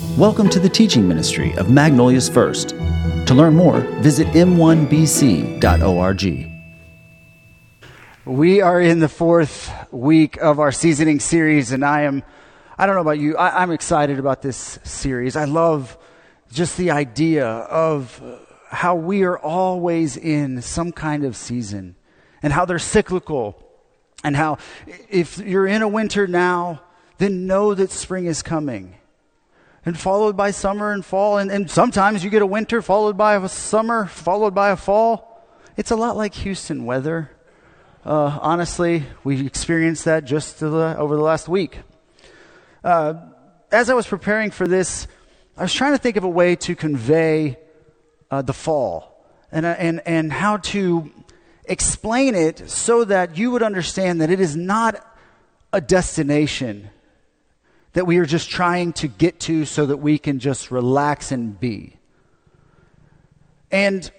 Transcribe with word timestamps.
Welcome 0.00 0.48
to 0.50 0.58
the 0.58 0.70
teaching 0.70 1.06
ministry 1.06 1.52
of 1.58 1.70
Magnolia's 1.70 2.26
First. 2.26 2.70
To 2.70 3.34
learn 3.34 3.54
more, 3.54 3.80
visit 4.00 4.26
m1bc.org. 4.28 5.60
We 8.24 8.62
are 8.62 8.80
in 8.80 9.00
the 9.00 9.10
fourth 9.10 9.70
week 9.90 10.38
of 10.38 10.58
our 10.58 10.72
seasoning 10.72 11.20
series, 11.20 11.72
and 11.72 11.84
I 11.84 12.02
am, 12.02 12.22
I 12.78 12.86
don't 12.86 12.94
know 12.94 13.02
about 13.02 13.18
you, 13.18 13.36
I, 13.36 13.62
am 13.62 13.70
excited 13.72 14.18
about 14.18 14.40
this 14.40 14.78
series. 14.84 15.36
I 15.36 15.44
love 15.44 15.98
just 16.50 16.78
the 16.78 16.92
idea 16.92 17.46
of 17.46 18.22
how 18.70 18.94
we 18.94 19.24
are 19.24 19.38
always 19.38 20.16
in 20.16 20.62
some 20.62 20.92
kind 20.92 21.24
of 21.24 21.36
season 21.36 21.94
and 22.42 22.54
how 22.54 22.64
they're 22.64 22.78
cyclical, 22.78 23.62
and 24.24 24.34
how 24.34 24.56
if 25.10 25.36
you're 25.36 25.66
in 25.66 25.82
a 25.82 25.88
winter 25.88 26.26
now, 26.26 26.80
then 27.18 27.46
know 27.46 27.74
that 27.74 27.90
spring 27.90 28.24
is 28.24 28.42
coming 28.42 28.94
and 29.84 29.98
followed 29.98 30.36
by 30.36 30.50
summer 30.50 30.92
and 30.92 31.04
fall. 31.04 31.38
And, 31.38 31.50
and 31.50 31.70
sometimes 31.70 32.22
you 32.22 32.30
get 32.30 32.42
a 32.42 32.46
winter 32.46 32.82
followed 32.82 33.16
by 33.16 33.36
a 33.36 33.48
summer, 33.48 34.06
followed 34.06 34.54
by 34.54 34.70
a 34.70 34.76
fall. 34.76 35.46
It's 35.76 35.90
a 35.90 35.96
lot 35.96 36.16
like 36.16 36.34
Houston 36.34 36.84
weather. 36.84 37.30
Uh, 38.04 38.38
honestly, 38.40 39.04
we 39.24 39.46
experienced 39.46 40.04
that 40.04 40.24
just 40.24 40.60
the, 40.60 40.96
over 40.98 41.16
the 41.16 41.22
last 41.22 41.48
week. 41.48 41.78
Uh, 42.82 43.14
as 43.70 43.90
I 43.90 43.94
was 43.94 44.06
preparing 44.06 44.50
for 44.50 44.66
this, 44.66 45.06
I 45.56 45.62
was 45.62 45.74
trying 45.74 45.92
to 45.92 45.98
think 45.98 46.16
of 46.16 46.24
a 46.24 46.28
way 46.28 46.56
to 46.56 46.74
convey 46.74 47.58
uh, 48.30 48.42
the 48.42 48.52
fall 48.52 49.26
and, 49.52 49.66
uh, 49.66 49.76
and, 49.78 50.00
and 50.06 50.32
how 50.32 50.58
to 50.58 51.10
explain 51.64 52.34
it 52.34 52.68
so 52.68 53.04
that 53.04 53.36
you 53.36 53.50
would 53.50 53.62
understand 53.62 54.20
that 54.20 54.30
it 54.30 54.40
is 54.40 54.56
not 54.56 55.06
a 55.72 55.80
destination 55.80 56.90
that 57.92 58.06
we 58.06 58.18
are 58.18 58.26
just 58.26 58.50
trying 58.50 58.92
to 58.94 59.08
get 59.08 59.40
to 59.40 59.64
so 59.64 59.86
that 59.86 59.96
we 59.96 60.18
can 60.18 60.38
just 60.38 60.70
relax 60.70 61.32
and 61.32 61.58
be. 61.58 61.96
And 63.70 64.10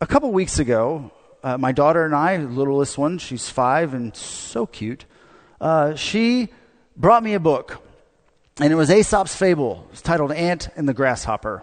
a 0.00 0.06
couple 0.06 0.30
weeks 0.32 0.58
ago, 0.58 1.10
uh, 1.42 1.58
my 1.58 1.72
daughter 1.72 2.04
and 2.04 2.14
I, 2.14 2.36
littlest 2.36 2.98
one, 2.98 3.18
she's 3.18 3.48
five 3.48 3.94
and 3.94 4.14
so 4.14 4.66
cute, 4.66 5.04
uh, 5.60 5.94
she 5.94 6.48
brought 6.96 7.22
me 7.22 7.34
a 7.34 7.40
book. 7.40 7.82
And 8.60 8.72
it 8.72 8.76
was 8.76 8.90
Aesop's 8.90 9.36
Fable. 9.36 9.86
It's 9.92 10.02
titled 10.02 10.32
Ant 10.32 10.68
and 10.74 10.88
the 10.88 10.94
Grasshopper. 10.94 11.62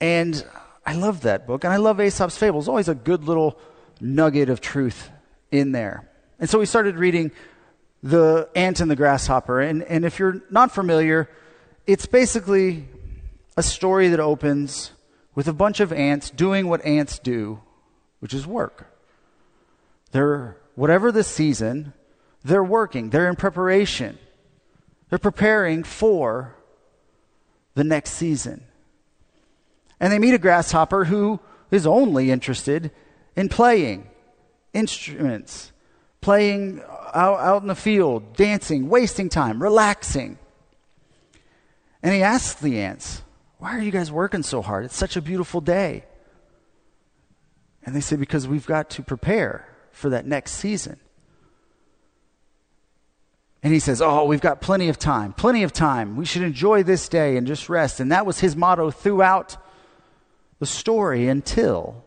And 0.00 0.44
I 0.86 0.94
love 0.94 1.22
that 1.22 1.46
book. 1.46 1.64
And 1.64 1.72
I 1.72 1.76
love 1.76 2.00
Aesop's 2.00 2.36
Fable. 2.36 2.60
It's 2.60 2.68
always 2.68 2.88
a 2.88 2.94
good 2.94 3.24
little 3.24 3.58
nugget 4.00 4.48
of 4.48 4.60
truth 4.60 5.10
in 5.50 5.72
there. 5.72 6.08
And 6.38 6.48
so 6.48 6.58
we 6.58 6.66
started 6.66 6.96
reading 6.96 7.32
the 8.02 8.48
ant 8.54 8.80
and 8.80 8.90
the 8.90 8.96
grasshopper. 8.96 9.60
And, 9.60 9.82
and 9.84 10.04
if 10.04 10.18
you're 10.18 10.42
not 10.50 10.72
familiar, 10.72 11.28
it's 11.86 12.06
basically 12.06 12.88
a 13.56 13.62
story 13.62 14.08
that 14.08 14.20
opens 14.20 14.92
with 15.34 15.48
a 15.48 15.52
bunch 15.52 15.80
of 15.80 15.92
ants 15.92 16.30
doing 16.30 16.68
what 16.68 16.84
ants 16.84 17.18
do, 17.18 17.60
which 18.20 18.34
is 18.34 18.46
work. 18.46 18.86
They're, 20.10 20.56
whatever 20.74 21.12
the 21.12 21.24
season, 21.24 21.92
they're 22.44 22.64
working, 22.64 23.10
they're 23.10 23.28
in 23.28 23.36
preparation, 23.36 24.18
they're 25.08 25.18
preparing 25.18 25.84
for 25.84 26.56
the 27.74 27.84
next 27.84 28.10
season. 28.10 28.64
And 30.00 30.12
they 30.12 30.18
meet 30.18 30.34
a 30.34 30.38
grasshopper 30.38 31.04
who 31.04 31.40
is 31.70 31.86
only 31.86 32.30
interested 32.30 32.90
in 33.36 33.48
playing 33.48 34.10
instruments 34.74 35.72
playing 36.22 36.80
out, 37.14 37.40
out 37.40 37.62
in 37.62 37.68
the 37.68 37.74
field, 37.74 38.34
dancing, 38.36 38.88
wasting 38.88 39.28
time, 39.28 39.62
relaxing. 39.62 40.38
And 42.02 42.12
he 42.12 42.22
asks 42.22 42.60
the 42.60 42.80
ants, 42.80 43.22
Why 43.58 43.76
are 43.76 43.80
you 43.80 43.90
guys 43.90 44.10
working 44.10 44.42
so 44.42 44.62
hard? 44.62 44.84
It's 44.84 44.96
such 44.96 45.16
a 45.16 45.22
beautiful 45.22 45.60
day. 45.60 46.04
And 47.84 47.94
they 47.94 48.00
say, 48.00 48.16
Because 48.16 48.48
we've 48.48 48.66
got 48.66 48.90
to 48.90 49.02
prepare 49.02 49.68
for 49.92 50.10
that 50.10 50.26
next 50.26 50.52
season. 50.52 50.98
And 53.62 53.72
he 53.72 53.78
says, 53.78 54.02
Oh, 54.02 54.24
we've 54.24 54.40
got 54.40 54.60
plenty 54.60 54.88
of 54.88 54.98
time, 54.98 55.32
plenty 55.32 55.62
of 55.62 55.72
time. 55.72 56.16
We 56.16 56.24
should 56.24 56.42
enjoy 56.42 56.82
this 56.82 57.08
day 57.08 57.36
and 57.36 57.46
just 57.46 57.68
rest. 57.68 58.00
And 58.00 58.10
that 58.10 58.26
was 58.26 58.40
his 58.40 58.56
motto 58.56 58.90
throughout 58.90 59.56
the 60.58 60.66
story 60.66 61.28
until 61.28 62.04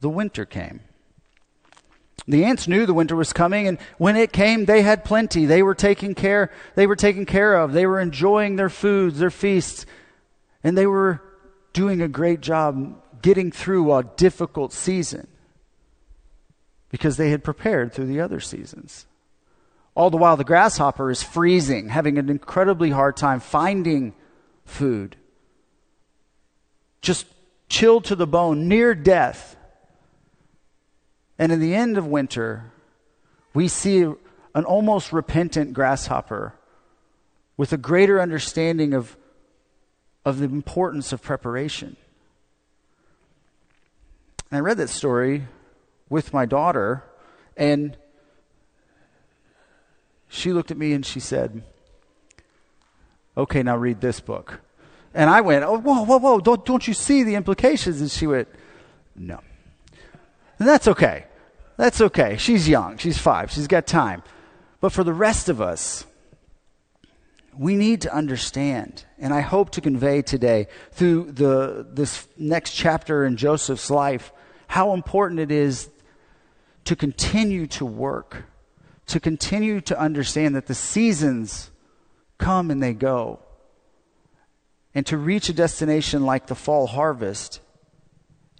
the 0.00 0.08
winter 0.08 0.44
came. 0.44 0.80
The 2.26 2.44
ants 2.44 2.66
knew 2.66 2.86
the 2.86 2.94
winter 2.94 3.16
was 3.16 3.32
coming, 3.34 3.68
and 3.68 3.78
when 3.98 4.16
it 4.16 4.32
came, 4.32 4.64
they 4.64 4.80
had 4.82 5.04
plenty. 5.04 5.44
They 5.44 5.62
were 5.62 5.74
taken 5.74 6.14
care, 6.14 6.50
they 6.74 6.86
were 6.86 6.96
taken 6.96 7.26
care 7.26 7.54
of. 7.54 7.72
They 7.72 7.86
were 7.86 8.00
enjoying 8.00 8.56
their 8.56 8.70
foods, 8.70 9.18
their 9.18 9.30
feasts, 9.30 9.84
and 10.62 10.76
they 10.76 10.86
were 10.86 11.20
doing 11.74 12.00
a 12.00 12.08
great 12.08 12.40
job 12.40 13.02
getting 13.20 13.50
through 13.50 13.92
a 13.92 14.04
difficult 14.04 14.72
season 14.72 15.26
because 16.90 17.16
they 17.16 17.30
had 17.30 17.42
prepared 17.44 17.92
through 17.92 18.06
the 18.06 18.20
other 18.20 18.40
seasons. 18.40 19.06
All 19.94 20.10
the 20.10 20.16
while, 20.16 20.36
the 20.36 20.44
grasshopper 20.44 21.10
is 21.10 21.22
freezing, 21.22 21.88
having 21.88 22.18
an 22.18 22.28
incredibly 22.28 22.90
hard 22.90 23.16
time 23.16 23.40
finding 23.40 24.14
food, 24.64 25.16
just 27.00 27.26
chilled 27.68 28.04
to 28.06 28.16
the 28.16 28.26
bone, 28.26 28.68
near 28.68 28.94
death. 28.94 29.56
And 31.38 31.50
in 31.50 31.60
the 31.60 31.74
end 31.74 31.98
of 31.98 32.06
winter, 32.06 32.72
we 33.52 33.68
see 33.68 34.02
an 34.02 34.64
almost 34.64 35.12
repentant 35.12 35.72
grasshopper 35.72 36.54
with 37.56 37.72
a 37.72 37.76
greater 37.76 38.20
understanding 38.20 38.94
of, 38.94 39.16
of 40.24 40.38
the 40.38 40.44
importance 40.44 41.12
of 41.12 41.22
preparation. 41.22 41.96
And 44.50 44.58
I 44.58 44.60
read 44.60 44.76
that 44.76 44.88
story 44.88 45.46
with 46.08 46.32
my 46.32 46.46
daughter, 46.46 47.02
and 47.56 47.96
she 50.28 50.52
looked 50.52 50.70
at 50.70 50.76
me 50.76 50.92
and 50.92 51.04
she 51.04 51.20
said, 51.20 51.62
Okay, 53.36 53.62
now 53.64 53.76
read 53.76 54.00
this 54.00 54.20
book. 54.20 54.60
And 55.12 55.28
I 55.28 55.40
went, 55.40 55.64
Oh, 55.64 55.78
whoa, 55.78 56.04
whoa, 56.04 56.18
whoa, 56.18 56.40
don't, 56.40 56.64
don't 56.64 56.86
you 56.86 56.94
see 56.94 57.24
the 57.24 57.34
implications? 57.34 58.00
And 58.00 58.10
she 58.10 58.26
went, 58.26 58.48
No. 59.16 59.40
And 60.58 60.68
that's 60.68 60.88
okay. 60.88 61.26
That's 61.76 62.00
okay. 62.00 62.36
She's 62.36 62.68
young. 62.68 62.98
She's 62.98 63.18
five. 63.18 63.50
She's 63.50 63.66
got 63.66 63.86
time. 63.86 64.22
But 64.80 64.92
for 64.92 65.02
the 65.02 65.12
rest 65.12 65.48
of 65.48 65.60
us, 65.60 66.06
we 67.56 67.76
need 67.76 68.00
to 68.02 68.14
understand, 68.14 69.04
and 69.18 69.32
I 69.32 69.40
hope 69.40 69.70
to 69.70 69.80
convey 69.80 70.22
today 70.22 70.68
through 70.92 71.32
the, 71.32 71.86
this 71.88 72.26
next 72.36 72.72
chapter 72.72 73.24
in 73.24 73.36
Joseph's 73.36 73.90
life, 73.90 74.32
how 74.66 74.92
important 74.92 75.40
it 75.40 75.52
is 75.52 75.88
to 76.84 76.96
continue 76.96 77.66
to 77.68 77.86
work, 77.86 78.44
to 79.06 79.20
continue 79.20 79.80
to 79.82 79.98
understand 79.98 80.56
that 80.56 80.66
the 80.66 80.74
seasons 80.74 81.70
come 82.38 82.70
and 82.70 82.82
they 82.82 82.92
go. 82.92 83.40
And 84.94 85.04
to 85.06 85.16
reach 85.16 85.48
a 85.48 85.52
destination 85.52 86.24
like 86.24 86.46
the 86.46 86.54
fall 86.54 86.86
harvest 86.86 87.60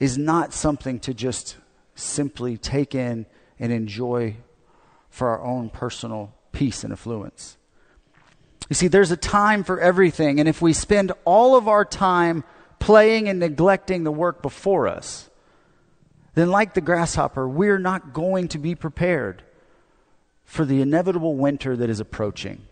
is 0.00 0.18
not 0.18 0.52
something 0.52 0.98
to 1.00 1.14
just 1.14 1.56
simply 1.94 2.56
take 2.56 2.94
in 2.94 3.26
and 3.58 3.72
enjoy 3.72 4.36
for 5.10 5.28
our 5.28 5.42
own 5.42 5.70
personal 5.70 6.34
peace 6.52 6.84
and 6.84 6.92
affluence. 6.92 7.56
You 8.68 8.74
see, 8.74 8.88
there's 8.88 9.10
a 9.10 9.16
time 9.16 9.62
for 9.62 9.78
everything, 9.78 10.40
and 10.40 10.48
if 10.48 10.62
we 10.62 10.72
spend 10.72 11.12
all 11.24 11.56
of 11.56 11.68
our 11.68 11.84
time 11.84 12.44
playing 12.78 13.28
and 13.28 13.38
neglecting 13.38 14.04
the 14.04 14.12
work 14.12 14.42
before 14.42 14.88
us, 14.88 15.28
then, 16.34 16.50
like 16.50 16.74
the 16.74 16.80
grasshopper, 16.80 17.48
we're 17.48 17.78
not 17.78 18.12
going 18.12 18.48
to 18.48 18.58
be 18.58 18.74
prepared 18.74 19.44
for 20.44 20.64
the 20.64 20.80
inevitable 20.80 21.36
winter 21.36 21.76
that 21.76 21.88
is 21.88 22.00
approaching. 22.00 22.62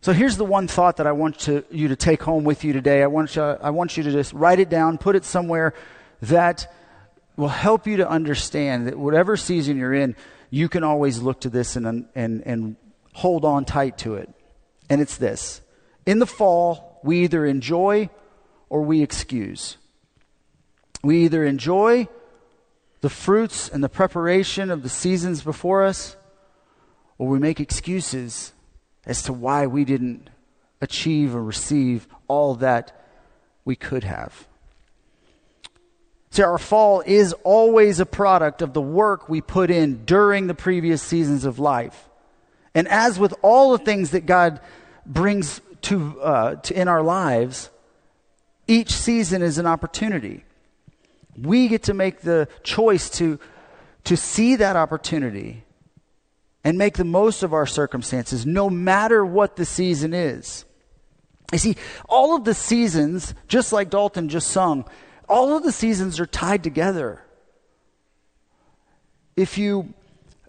So 0.00 0.12
here's 0.12 0.36
the 0.36 0.44
one 0.44 0.66
thought 0.66 0.96
that 0.96 1.06
I 1.06 1.12
want 1.12 1.38
to, 1.40 1.64
you 1.70 1.88
to 1.88 1.96
take 1.96 2.22
home 2.22 2.44
with 2.44 2.64
you 2.64 2.72
today. 2.72 3.02
I 3.02 3.06
want 3.06 3.36
you, 3.36 3.42
I 3.42 3.70
want 3.70 3.96
you 3.96 4.02
to 4.02 4.10
just 4.10 4.32
write 4.32 4.58
it 4.58 4.68
down, 4.68 4.98
put 4.98 5.14
it 5.14 5.24
somewhere 5.24 5.74
that 6.22 6.72
will 7.36 7.48
help 7.48 7.86
you 7.86 7.98
to 7.98 8.08
understand 8.08 8.86
that 8.86 8.98
whatever 8.98 9.36
season 9.36 9.76
you're 9.76 9.94
in, 9.94 10.16
you 10.50 10.68
can 10.68 10.84
always 10.84 11.20
look 11.20 11.40
to 11.40 11.50
this 11.50 11.76
and, 11.76 12.06
and, 12.14 12.42
and 12.46 12.76
hold 13.12 13.44
on 13.44 13.64
tight 13.64 13.98
to 13.98 14.14
it. 14.14 14.30
And 14.88 15.00
it's 15.00 15.16
this 15.16 15.60
In 16.06 16.18
the 16.18 16.26
fall, 16.26 17.00
we 17.02 17.24
either 17.24 17.44
enjoy 17.44 18.08
or 18.68 18.82
we 18.82 19.02
excuse. 19.02 19.76
We 21.02 21.24
either 21.24 21.44
enjoy 21.44 22.08
the 23.00 23.10
fruits 23.10 23.68
and 23.68 23.82
the 23.82 23.88
preparation 23.88 24.70
of 24.70 24.84
the 24.84 24.88
seasons 24.88 25.42
before 25.42 25.82
us, 25.82 26.16
or 27.18 27.26
we 27.26 27.40
make 27.40 27.58
excuses 27.58 28.52
as 29.04 29.22
to 29.24 29.32
why 29.32 29.66
we 29.66 29.84
didn't 29.84 30.30
achieve 30.80 31.34
or 31.34 31.42
receive 31.42 32.06
all 32.28 32.54
that 32.56 33.04
we 33.64 33.74
could 33.74 34.04
have. 34.04 34.46
See, 36.32 36.42
our 36.42 36.56
fall 36.56 37.02
is 37.04 37.34
always 37.44 38.00
a 38.00 38.06
product 38.06 38.62
of 38.62 38.72
the 38.72 38.80
work 38.80 39.28
we 39.28 39.42
put 39.42 39.70
in 39.70 40.06
during 40.06 40.46
the 40.46 40.54
previous 40.54 41.02
seasons 41.02 41.44
of 41.44 41.58
life. 41.58 42.08
And 42.74 42.88
as 42.88 43.18
with 43.18 43.34
all 43.42 43.72
the 43.72 43.84
things 43.84 44.12
that 44.12 44.24
God 44.24 44.58
brings 45.04 45.60
to, 45.82 46.18
uh, 46.22 46.54
to 46.54 46.74
in 46.74 46.88
our 46.88 47.02
lives, 47.02 47.68
each 48.66 48.94
season 48.94 49.42
is 49.42 49.58
an 49.58 49.66
opportunity. 49.66 50.42
We 51.36 51.68
get 51.68 51.82
to 51.84 51.94
make 51.94 52.22
the 52.22 52.48
choice 52.62 53.10
to, 53.10 53.38
to 54.04 54.16
see 54.16 54.56
that 54.56 54.74
opportunity 54.74 55.64
and 56.64 56.78
make 56.78 56.94
the 56.94 57.04
most 57.04 57.42
of 57.42 57.52
our 57.52 57.66
circumstances, 57.66 58.46
no 58.46 58.70
matter 58.70 59.22
what 59.22 59.56
the 59.56 59.66
season 59.66 60.14
is. 60.14 60.64
You 61.52 61.58
see, 61.58 61.76
all 62.08 62.34
of 62.34 62.44
the 62.44 62.54
seasons, 62.54 63.34
just 63.48 63.70
like 63.70 63.90
Dalton 63.90 64.30
just 64.30 64.48
sung, 64.48 64.86
all 65.32 65.56
of 65.56 65.62
the 65.62 65.72
seasons 65.72 66.20
are 66.20 66.26
tied 66.26 66.62
together. 66.62 67.24
If 69.34 69.56
you, 69.56 69.94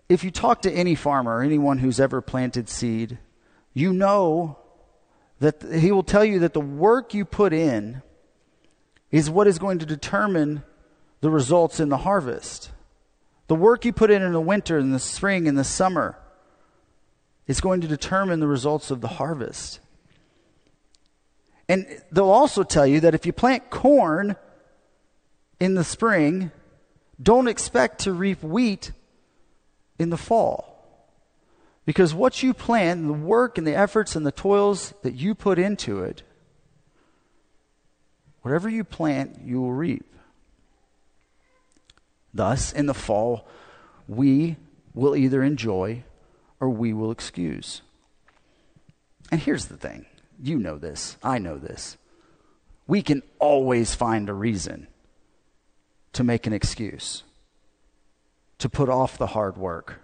if 0.09 0.25
you 0.25 0.29
talk 0.29 0.63
to 0.63 0.71
any 0.71 0.93
farmer, 0.93 1.41
anyone 1.41 1.77
who's 1.77 2.01
ever 2.01 2.21
planted 2.21 2.67
seed, 2.67 3.17
you 3.73 3.93
know 3.93 4.57
that 5.39 5.63
he 5.73 5.91
will 5.91 6.03
tell 6.03 6.25
you 6.25 6.39
that 6.39 6.53
the 6.53 6.61
work 6.61 7.13
you 7.13 7.23
put 7.23 7.53
in 7.53 8.01
is 9.09 9.29
what 9.29 9.47
is 9.47 9.57
going 9.57 9.79
to 9.79 9.85
determine 9.85 10.63
the 11.21 11.29
results 11.29 11.79
in 11.79 11.87
the 11.87 11.97
harvest. 11.97 12.71
The 13.47 13.55
work 13.55 13.85
you 13.85 13.93
put 13.93 14.11
in 14.11 14.21
in 14.21 14.33
the 14.33 14.41
winter, 14.41 14.77
in 14.77 14.91
the 14.91 14.99
spring, 14.99 15.47
in 15.47 15.55
the 15.55 15.63
summer 15.63 16.17
is 17.47 17.61
going 17.61 17.79
to 17.81 17.87
determine 17.87 18.41
the 18.41 18.47
results 18.47 18.91
of 18.91 18.99
the 18.99 19.07
harvest. 19.07 19.79
And 21.69 21.85
they'll 22.11 22.29
also 22.29 22.63
tell 22.63 22.85
you 22.85 22.99
that 22.99 23.15
if 23.15 23.25
you 23.25 23.31
plant 23.31 23.69
corn 23.69 24.35
in 25.63 25.75
the 25.75 25.83
spring, 25.85 26.51
don't 27.21 27.47
expect 27.47 27.99
to 27.99 28.11
reap 28.11 28.43
wheat 28.43 28.91
in 29.97 30.09
the 30.09 30.17
fall. 30.17 30.69
Because 31.85 32.13
what 32.13 32.43
you 32.43 32.53
plant, 32.53 33.07
the 33.07 33.13
work 33.13 33.57
and 33.57 33.65
the 33.65 33.73
efforts 33.73 34.13
and 34.13 34.25
the 34.25 34.31
toils 34.33 34.93
that 35.03 35.13
you 35.13 35.33
put 35.33 35.57
into 35.57 36.03
it, 36.03 36.21
whatever 38.41 38.67
you 38.67 38.83
plant, 38.83 39.39
you 39.45 39.61
will 39.61 39.71
reap. 39.71 40.05
Thus, 42.33 42.73
in 42.73 42.85
the 42.85 42.93
fall, 42.93 43.47
we 44.05 44.57
will 44.93 45.15
either 45.15 45.41
enjoy 45.41 46.03
or 46.59 46.69
we 46.69 46.91
will 46.91 47.09
excuse. 47.09 47.81
And 49.31 49.39
here's 49.39 49.67
the 49.67 49.77
thing 49.77 50.07
you 50.41 50.59
know 50.59 50.77
this, 50.77 51.15
I 51.23 51.37
know 51.37 51.57
this. 51.57 51.95
We 52.85 53.01
can 53.01 53.23
always 53.39 53.95
find 53.95 54.27
a 54.27 54.33
reason 54.33 54.87
to 56.13 56.23
make 56.23 56.47
an 56.47 56.53
excuse, 56.53 57.23
to 58.59 58.69
put 58.69 58.89
off 58.89 59.17
the 59.17 59.27
hard 59.27 59.57
work, 59.57 59.99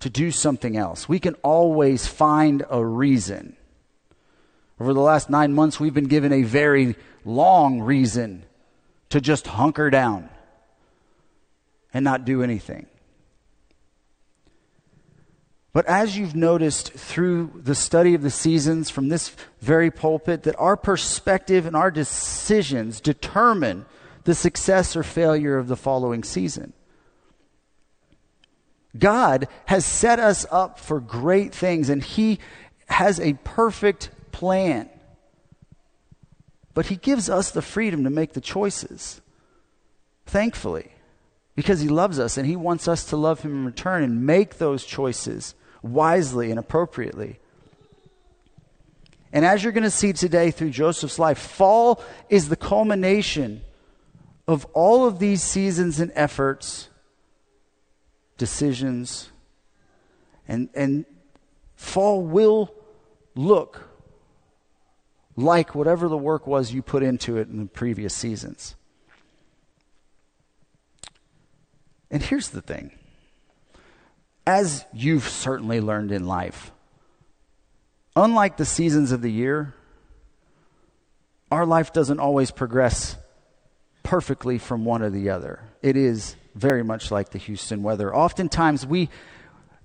to 0.00 0.08
do 0.08 0.30
something 0.30 0.76
else. 0.76 1.08
We 1.08 1.18
can 1.18 1.34
always 1.42 2.06
find 2.06 2.64
a 2.70 2.84
reason. 2.84 3.56
Over 4.80 4.92
the 4.94 5.00
last 5.00 5.30
nine 5.30 5.52
months, 5.52 5.78
we've 5.78 5.94
been 5.94 6.08
given 6.08 6.32
a 6.32 6.42
very 6.42 6.96
long 7.24 7.80
reason 7.80 8.44
to 9.10 9.20
just 9.20 9.46
hunker 9.46 9.90
down 9.90 10.28
and 11.92 12.04
not 12.04 12.24
do 12.24 12.42
anything. 12.42 12.86
But 15.72 15.86
as 15.86 16.16
you've 16.16 16.36
noticed 16.36 16.92
through 16.92 17.50
the 17.56 17.74
study 17.74 18.14
of 18.14 18.22
the 18.22 18.30
seasons 18.30 18.90
from 18.90 19.08
this 19.08 19.34
very 19.60 19.90
pulpit, 19.90 20.44
that 20.44 20.54
our 20.56 20.76
perspective 20.76 21.66
and 21.66 21.74
our 21.74 21.90
decisions 21.90 23.00
determine 23.00 23.86
the 24.24 24.34
success 24.34 24.96
or 24.96 25.02
failure 25.02 25.56
of 25.56 25.68
the 25.68 25.76
following 25.76 26.24
season. 26.24 26.72
God 28.98 29.48
has 29.66 29.84
set 29.84 30.18
us 30.18 30.46
up 30.50 30.78
for 30.78 31.00
great 31.00 31.54
things, 31.54 31.88
and 31.88 32.02
He 32.02 32.38
has 32.86 33.18
a 33.18 33.34
perfect 33.44 34.10
plan. 34.32 34.88
But 36.74 36.86
He 36.86 36.96
gives 36.96 37.28
us 37.28 37.50
the 37.50 37.62
freedom 37.62 38.04
to 38.04 38.10
make 38.10 38.32
the 38.32 38.40
choices, 38.40 39.20
thankfully, 40.26 40.92
because 41.54 41.80
He 41.80 41.88
loves 41.88 42.18
us 42.18 42.36
and 42.36 42.46
He 42.46 42.56
wants 42.56 42.88
us 42.88 43.04
to 43.06 43.16
love 43.16 43.40
Him 43.40 43.52
in 43.52 43.64
return 43.64 44.02
and 44.02 44.26
make 44.26 44.58
those 44.58 44.84
choices 44.84 45.54
wisely 45.82 46.50
and 46.50 46.58
appropriately. 46.58 47.38
And 49.32 49.44
as 49.44 49.62
you're 49.64 49.72
going 49.72 49.82
to 49.82 49.90
see 49.90 50.12
today 50.12 50.52
through 50.52 50.70
Joseph's 50.70 51.18
life, 51.18 51.38
fall 51.38 52.02
is 52.30 52.48
the 52.48 52.56
culmination 52.56 53.62
of 54.46 54.66
all 54.74 55.06
of 55.06 55.18
these 55.18 55.42
seasons 55.42 56.00
and 56.00 56.12
efforts, 56.14 56.88
decisions, 58.36 59.30
and, 60.46 60.68
and 60.74 61.06
fall 61.76 62.22
will 62.22 62.74
look 63.34 63.88
like 65.36 65.74
whatever 65.74 66.08
the 66.08 66.16
work 66.16 66.46
was 66.46 66.72
you 66.72 66.82
put 66.82 67.02
into 67.02 67.36
it 67.36 67.48
in 67.48 67.58
the 67.58 67.66
previous 67.66 68.14
seasons. 68.14 68.76
And 72.10 72.22
here's 72.22 72.50
the 72.50 72.62
thing 72.62 72.92
as 74.46 74.84
you've 74.92 75.26
certainly 75.26 75.80
learned 75.80 76.12
in 76.12 76.26
life, 76.26 76.70
unlike 78.14 78.58
the 78.58 78.66
seasons 78.66 79.10
of 79.10 79.22
the 79.22 79.32
year, 79.32 79.74
our 81.50 81.64
life 81.64 81.92
doesn't 81.92 82.20
always 82.20 82.50
progress 82.50 83.16
perfectly 84.04 84.58
from 84.58 84.84
one 84.84 85.02
or 85.02 85.10
the 85.10 85.30
other. 85.30 85.60
It 85.82 85.96
is 85.96 86.36
very 86.54 86.84
much 86.84 87.10
like 87.10 87.30
the 87.30 87.38
Houston 87.38 87.82
weather. 87.82 88.14
Oftentimes, 88.14 88.86
we, 88.86 89.08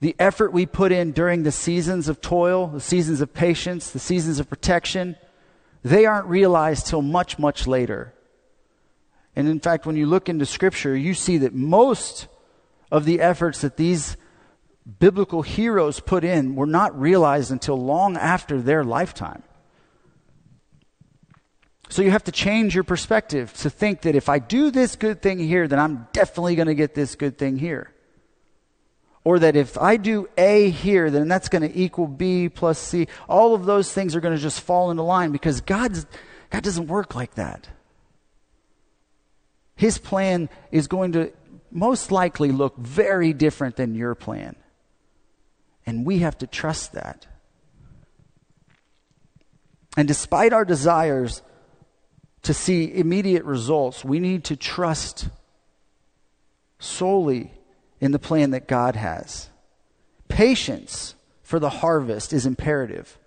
the 0.01 0.16
effort 0.19 0.54
we 0.54 0.68
put 0.68 0.92
in 0.92 1.13
during 1.13 1.42
the 1.42 1.51
seasons 1.51 2.07
of 2.07 2.21
toil, 2.21 2.68
the 2.68 2.80
seasons 2.81 3.21
of 3.21 3.33
patience, 3.33 3.89
the 3.89 3.98
seasons 3.98 4.39
of 4.39 4.48
protection, 4.48 5.16
they 5.83 6.06
aren't 6.06 6.27
realized 6.27 6.86
till 6.86 7.01
much, 7.01 7.39
much 7.39 7.66
later. 7.66 8.13
And 9.36 9.48
in 9.48 9.60
fact, 9.60 9.86
when 9.88 9.95
you 9.95 10.06
look 10.06 10.30
into 10.30 10.45
Scripture, 10.45 10.95
you 10.95 11.13
see 11.13 11.39
that 11.39 11.56
most 11.56 12.27
of 12.92 13.06
the 13.06 13.21
efforts 13.21 13.62
that 13.62 13.77
these 13.77 14.18
biblical 15.00 15.44
heroes 15.44 16.00
put 16.00 16.24
in 16.24 16.56
were 16.56 16.66
not 16.66 17.00
realized 17.00 17.51
until 17.51 17.77
long 17.77 18.18
after 18.18 18.62
their 18.62 18.83
lifetime. 18.83 19.44
So 21.89 22.03
you 22.03 22.12
have 22.12 22.24
to 22.25 22.31
change 22.31 22.75
your 22.75 22.83
perspective 22.83 23.51
to 23.56 23.69
think 23.69 24.01
that 24.01 24.15
if 24.15 24.30
I 24.30 24.38
do 24.38 24.69
this 24.69 24.95
good 24.95 25.24
thing 25.24 25.39
here, 25.39 25.68
then 25.68 25.80
I'm 25.80 26.07
definitely 26.13 26.56
going 26.56 26.68
to 26.68 26.75
get 26.75 26.94
this 26.94 27.15
good 27.15 27.38
thing 27.38 27.57
here. 27.57 27.91
Or 29.24 29.39
that 29.39 29.56
if 29.56 29.75
I 29.77 29.97
do 29.97 30.30
A 30.38 30.69
here, 30.69 31.09
then 31.09 31.27
that's 31.27 31.50
going 31.50 31.63
to 31.63 31.77
equal 31.77 32.07
B 32.07 32.47
plus 32.47 32.77
C. 32.77 33.07
All 33.27 33.56
of 33.56 33.65
those 33.65 33.91
things 33.91 34.15
are 34.15 34.21
going 34.21 34.36
to 34.36 34.41
just 34.41 34.62
fall 34.62 34.91
into 34.91 35.01
line 35.01 35.31
because 35.31 35.62
God's, 35.62 36.06
God 36.52 36.64
doesn't 36.64 36.87
work 36.87 37.16
like 37.16 37.33
that. 37.35 37.68
His 39.75 39.97
plan 39.97 40.47
is 40.71 40.87
going 40.87 41.14
to 41.14 41.33
most 41.71 42.11
likely 42.11 42.52
look 42.52 42.78
very 42.78 43.33
different 43.33 43.78
than 43.78 43.95
your 43.95 44.14
plan. 44.14 44.56
And 45.87 46.06
we 46.06 46.19
have 46.19 46.37
to 46.37 46.47
trust 46.47 46.94
that. 46.94 47.25
And 49.97 50.07
despite 50.07 50.54
our 50.54 50.66
desires 50.66 51.42
to 52.44 52.54
see 52.54 52.94
immediate 52.94 53.44
results, 53.44 54.04
we 54.04 54.19
need 54.19 54.46
to 54.46 54.56
trust 54.56 55.28
solely 56.80 57.52
in 58.00 58.12
the 58.12 58.19
plan 58.19 58.52
that 58.52 58.68
God 58.68 58.96
has. 58.96 59.50
Patience 60.28 61.16
for 61.44 61.60
the 61.60 61.69
harvest 61.69 62.31
is 62.31 62.46
imperative. 62.46 63.18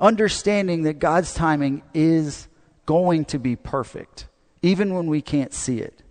Understanding 0.00 0.82
that 0.82 0.98
God's 0.98 1.32
timing 1.32 1.82
is 1.94 2.48
going 2.86 3.24
to 3.26 3.38
be 3.38 3.56
perfect, 3.56 4.26
even 4.60 4.94
when 4.94 5.06
we 5.06 5.22
can't 5.22 5.54
see 5.54 5.78
it. 5.78 6.02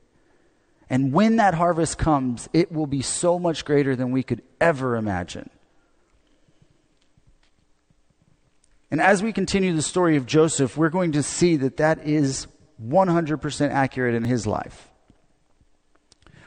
And 0.89 1.13
when 1.13 1.37
that 1.37 1.53
harvest 1.53 1.97
comes, 1.97 2.49
it 2.53 2.71
will 2.71 2.87
be 2.87 3.01
so 3.01 3.37
much 3.37 3.63
greater 3.63 3.95
than 3.95 4.11
we 4.11 4.23
could 4.23 4.41
ever 4.59 4.95
imagine. 4.95 5.49
And 8.91 8.99
as 8.99 9.23
we 9.23 9.31
continue 9.31 9.73
the 9.73 9.81
story 9.81 10.17
of 10.17 10.25
Joseph, 10.25 10.75
we're 10.75 10.89
going 10.89 11.13
to 11.13 11.23
see 11.23 11.55
that 11.55 11.77
that 11.77 12.05
is 12.05 12.47
100% 12.85 13.69
accurate 13.69 14.15
in 14.15 14.25
his 14.25 14.45
life. 14.45 14.89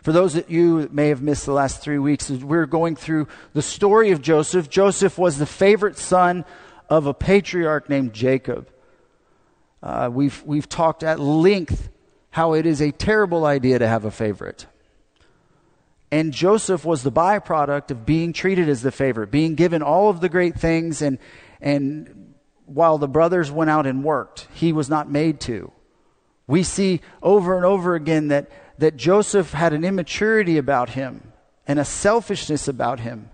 For 0.02 0.12
those 0.12 0.36
of 0.36 0.50
you 0.50 0.82
that 0.82 0.92
may 0.92 1.08
have 1.08 1.22
missed 1.22 1.46
the 1.46 1.52
last 1.52 1.80
three 1.80 1.98
weeks, 1.98 2.28
we're 2.28 2.66
going 2.66 2.96
through 2.96 3.28
the 3.54 3.62
story 3.62 4.10
of 4.10 4.20
Joseph. 4.20 4.68
Joseph 4.68 5.16
was 5.16 5.38
the 5.38 5.46
favorite 5.46 5.96
son 5.96 6.44
of 6.90 7.06
a 7.06 7.14
patriarch 7.14 7.88
named 7.88 8.12
Jacob. 8.12 8.68
Uh, 9.82 10.10
we've, 10.12 10.42
we've 10.44 10.68
talked 10.68 11.02
at 11.02 11.18
length 11.18 11.88
how 12.28 12.52
it 12.52 12.66
is 12.66 12.82
a 12.82 12.90
terrible 12.90 13.46
idea 13.46 13.78
to 13.78 13.88
have 13.88 14.04
a 14.04 14.10
favorite. 14.10 14.66
And 16.10 16.32
Joseph 16.32 16.84
was 16.84 17.02
the 17.02 17.12
byproduct 17.12 17.90
of 17.90 18.04
being 18.04 18.34
treated 18.34 18.68
as 18.68 18.82
the 18.82 18.92
favorite, 18.92 19.30
being 19.30 19.54
given 19.54 19.82
all 19.82 20.10
of 20.10 20.20
the 20.20 20.28
great 20.28 20.56
things 20.56 21.00
and, 21.00 21.18
and 21.62 22.23
while 22.66 22.98
the 22.98 23.08
brothers 23.08 23.50
went 23.50 23.70
out 23.70 23.86
and 23.86 24.04
worked. 24.04 24.48
He 24.54 24.72
was 24.72 24.88
not 24.88 25.10
made 25.10 25.40
to. 25.40 25.72
We 26.46 26.62
see 26.62 27.00
over 27.22 27.56
and 27.56 27.64
over 27.64 27.94
again 27.94 28.28
that, 28.28 28.50
that 28.78 28.96
Joseph 28.96 29.52
had 29.52 29.72
an 29.72 29.84
immaturity 29.84 30.58
about 30.58 30.90
him 30.90 31.32
and 31.66 31.78
a 31.78 31.84
selfishness 31.84 32.68
about 32.68 33.00
him 33.00 33.30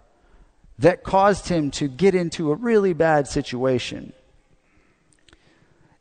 that 0.79 1.03
caused 1.03 1.49
him 1.49 1.71
to 1.71 1.89
get 1.89 2.15
into 2.15 2.51
a 2.51 2.55
really 2.55 2.93
bad 2.93 3.27
situation. 3.29 4.13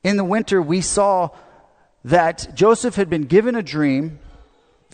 In 0.04 0.16
the 0.16 0.24
winter, 0.24 0.62
we 0.62 0.80
saw 0.80 1.30
that 2.06 2.56
Joseph 2.56 2.96
had 2.96 3.10
been 3.10 3.24
given 3.24 3.56
a 3.56 3.64
dream, 3.64 4.20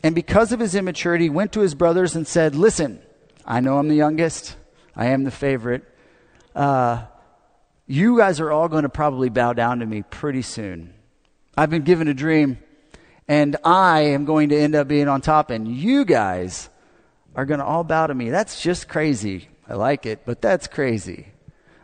and 0.03 0.15
because 0.15 0.51
of 0.51 0.59
his 0.59 0.73
immaturity, 0.73 1.29
went 1.29 1.51
to 1.53 1.59
his 1.59 1.75
brothers 1.75 2.15
and 2.15 2.27
said, 2.27 2.55
Listen, 2.55 2.99
I 3.45 3.59
know 3.59 3.77
I'm 3.77 3.87
the 3.87 3.95
youngest, 3.95 4.55
I 4.95 5.07
am 5.07 5.23
the 5.23 5.31
favorite. 5.31 5.83
Uh, 6.55 7.05
you 7.87 8.17
guys 8.17 8.39
are 8.39 8.51
all 8.51 8.67
going 8.67 8.83
to 8.83 8.89
probably 8.89 9.29
bow 9.29 9.53
down 9.53 9.79
to 9.79 9.85
me 9.85 10.01
pretty 10.03 10.41
soon. 10.41 10.93
I've 11.57 11.69
been 11.69 11.83
given 11.83 12.07
a 12.07 12.13
dream, 12.13 12.57
and 13.27 13.55
I 13.63 14.01
am 14.01 14.25
going 14.25 14.49
to 14.49 14.57
end 14.57 14.75
up 14.75 14.87
being 14.87 15.07
on 15.07 15.21
top, 15.21 15.51
and 15.51 15.67
you 15.67 16.03
guys 16.03 16.69
are 17.35 17.45
going 17.45 17.59
to 17.59 17.65
all 17.65 17.83
bow 17.83 18.07
to 18.07 18.13
me. 18.13 18.29
That's 18.29 18.61
just 18.61 18.87
crazy. 18.87 19.49
I 19.67 19.75
like 19.75 20.05
it, 20.05 20.21
but 20.25 20.41
that's 20.41 20.67
crazy. 20.67 21.27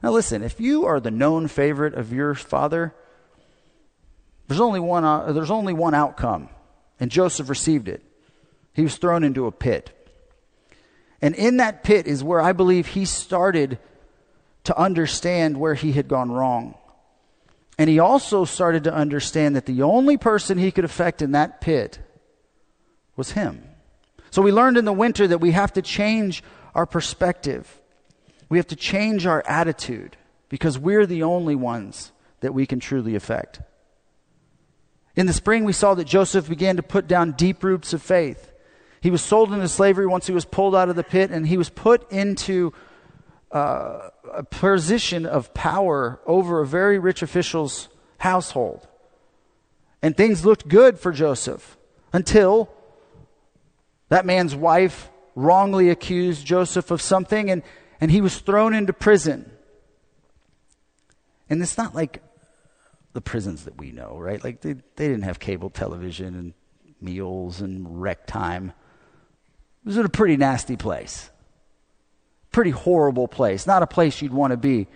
Now, 0.01 0.11
listen, 0.11 0.43
if 0.43 0.59
you 0.59 0.85
are 0.85 0.99
the 0.99 1.11
known 1.11 1.47
favorite 1.47 1.93
of 1.93 2.11
your 2.11 2.33
father, 2.33 2.93
there's 4.47 4.61
only 4.61 4.79
one, 4.79 5.05
uh, 5.05 5.31
there's 5.31 5.51
only 5.51 5.73
one 5.73 5.93
outcome, 5.93 6.49
and 6.99 7.11
Joseph 7.11 7.49
received 7.49 7.87
it. 7.87 8.03
He 8.73 8.81
was 8.81 8.97
thrown 8.97 9.23
into 9.23 9.45
a 9.45 9.51
pit. 9.51 9.97
And 11.21 11.35
in 11.35 11.57
that 11.57 11.83
pit 11.83 12.07
is 12.07 12.23
where 12.23 12.41
I 12.41 12.51
believe 12.51 12.87
he 12.87 13.05
started 13.05 13.77
to 14.65 14.77
understand 14.77 15.57
where 15.57 15.73
he 15.73 15.91
had 15.93 16.07
gone 16.07 16.31
wrong. 16.31 16.75
And 17.77 17.89
he 17.89 17.99
also 17.99 18.45
started 18.45 18.83
to 18.83 18.93
understand 18.93 19.55
that 19.55 19.65
the 19.65 19.81
only 19.81 20.17
person 20.17 20.57
he 20.57 20.71
could 20.71 20.85
affect 20.85 21.21
in 21.21 21.31
that 21.31 21.61
pit 21.61 21.99
was 23.15 23.31
him. 23.31 23.63
So 24.29 24.41
we 24.41 24.51
learned 24.51 24.77
in 24.77 24.85
the 24.85 24.93
winter 24.93 25.27
that 25.27 25.39
we 25.39 25.51
have 25.51 25.73
to 25.73 25.81
change 25.81 26.43
our 26.75 26.85
perspective. 26.85 27.81
We 28.49 28.57
have 28.57 28.67
to 28.67 28.75
change 28.75 29.25
our 29.25 29.43
attitude 29.47 30.15
because 30.47 30.77
we're 30.77 31.05
the 31.05 31.23
only 31.23 31.55
ones 31.55 32.11
that 32.41 32.53
we 32.53 32.65
can 32.65 32.79
truly 32.79 33.15
affect. 33.15 33.61
In 35.15 35.25
the 35.25 35.33
spring, 35.33 35.65
we 35.65 35.73
saw 35.73 35.93
that 35.95 36.05
Joseph 36.05 36.47
began 36.47 36.77
to 36.77 36.83
put 36.83 37.07
down 37.07 37.33
deep 37.33 37.63
roots 37.63 37.93
of 37.93 38.01
faith. 38.01 38.51
He 39.01 39.09
was 39.09 39.21
sold 39.21 39.51
into 39.51 39.67
slavery 39.67 40.05
once 40.05 40.27
he 40.27 40.33
was 40.33 40.45
pulled 40.45 40.75
out 40.75 40.89
of 40.89 40.95
the 40.95 41.03
pit, 41.03 41.31
and 41.31 41.47
he 41.47 41.57
was 41.57 41.69
put 41.69 42.09
into 42.11 42.73
uh, 43.51 44.09
a 44.33 44.43
position 44.43 45.25
of 45.25 45.53
power 45.53 46.19
over 46.25 46.61
a 46.61 46.67
very 46.67 46.97
rich 46.99 47.21
official's 47.21 47.89
household. 48.19 48.87
And 50.01 50.15
things 50.15 50.45
looked 50.45 50.67
good 50.67 50.99
for 50.99 51.11
Joseph 51.11 51.77
until 52.13 52.71
that 54.09 54.25
man's 54.25 54.55
wife 54.55 55.09
wrongly 55.35 55.89
accused 55.89 56.45
Joseph 56.45 56.91
of 56.91 57.01
something, 57.01 57.49
and, 57.49 57.63
and 57.99 58.11
he 58.11 58.21
was 58.21 58.39
thrown 58.39 58.73
into 58.73 58.93
prison. 58.93 59.49
And 61.49 61.61
it's 61.61 61.77
not 61.77 61.93
like 61.93 62.21
the 63.13 63.21
prisons 63.21 63.65
that 63.65 63.77
we 63.77 63.91
know, 63.91 64.17
right? 64.17 64.43
Like 64.43 64.61
they, 64.61 64.73
they 64.73 65.07
didn't 65.07 65.23
have 65.23 65.39
cable 65.39 65.69
television 65.69 66.35
and 66.35 66.53
meals 67.01 67.61
and 67.61 68.01
rec 68.01 68.25
time. 68.27 68.73
It 69.83 69.87
was 69.87 69.97
in 69.97 70.05
a 70.05 70.09
pretty 70.09 70.37
nasty 70.37 70.77
place. 70.77 71.29
Pretty 72.51 72.71
horrible 72.71 73.27
place. 73.27 73.65
Not 73.65 73.83
a 73.83 73.87
place 73.87 74.21
you'd 74.21 74.33
want 74.33 74.51
to 74.51 74.57
be. 74.57 74.87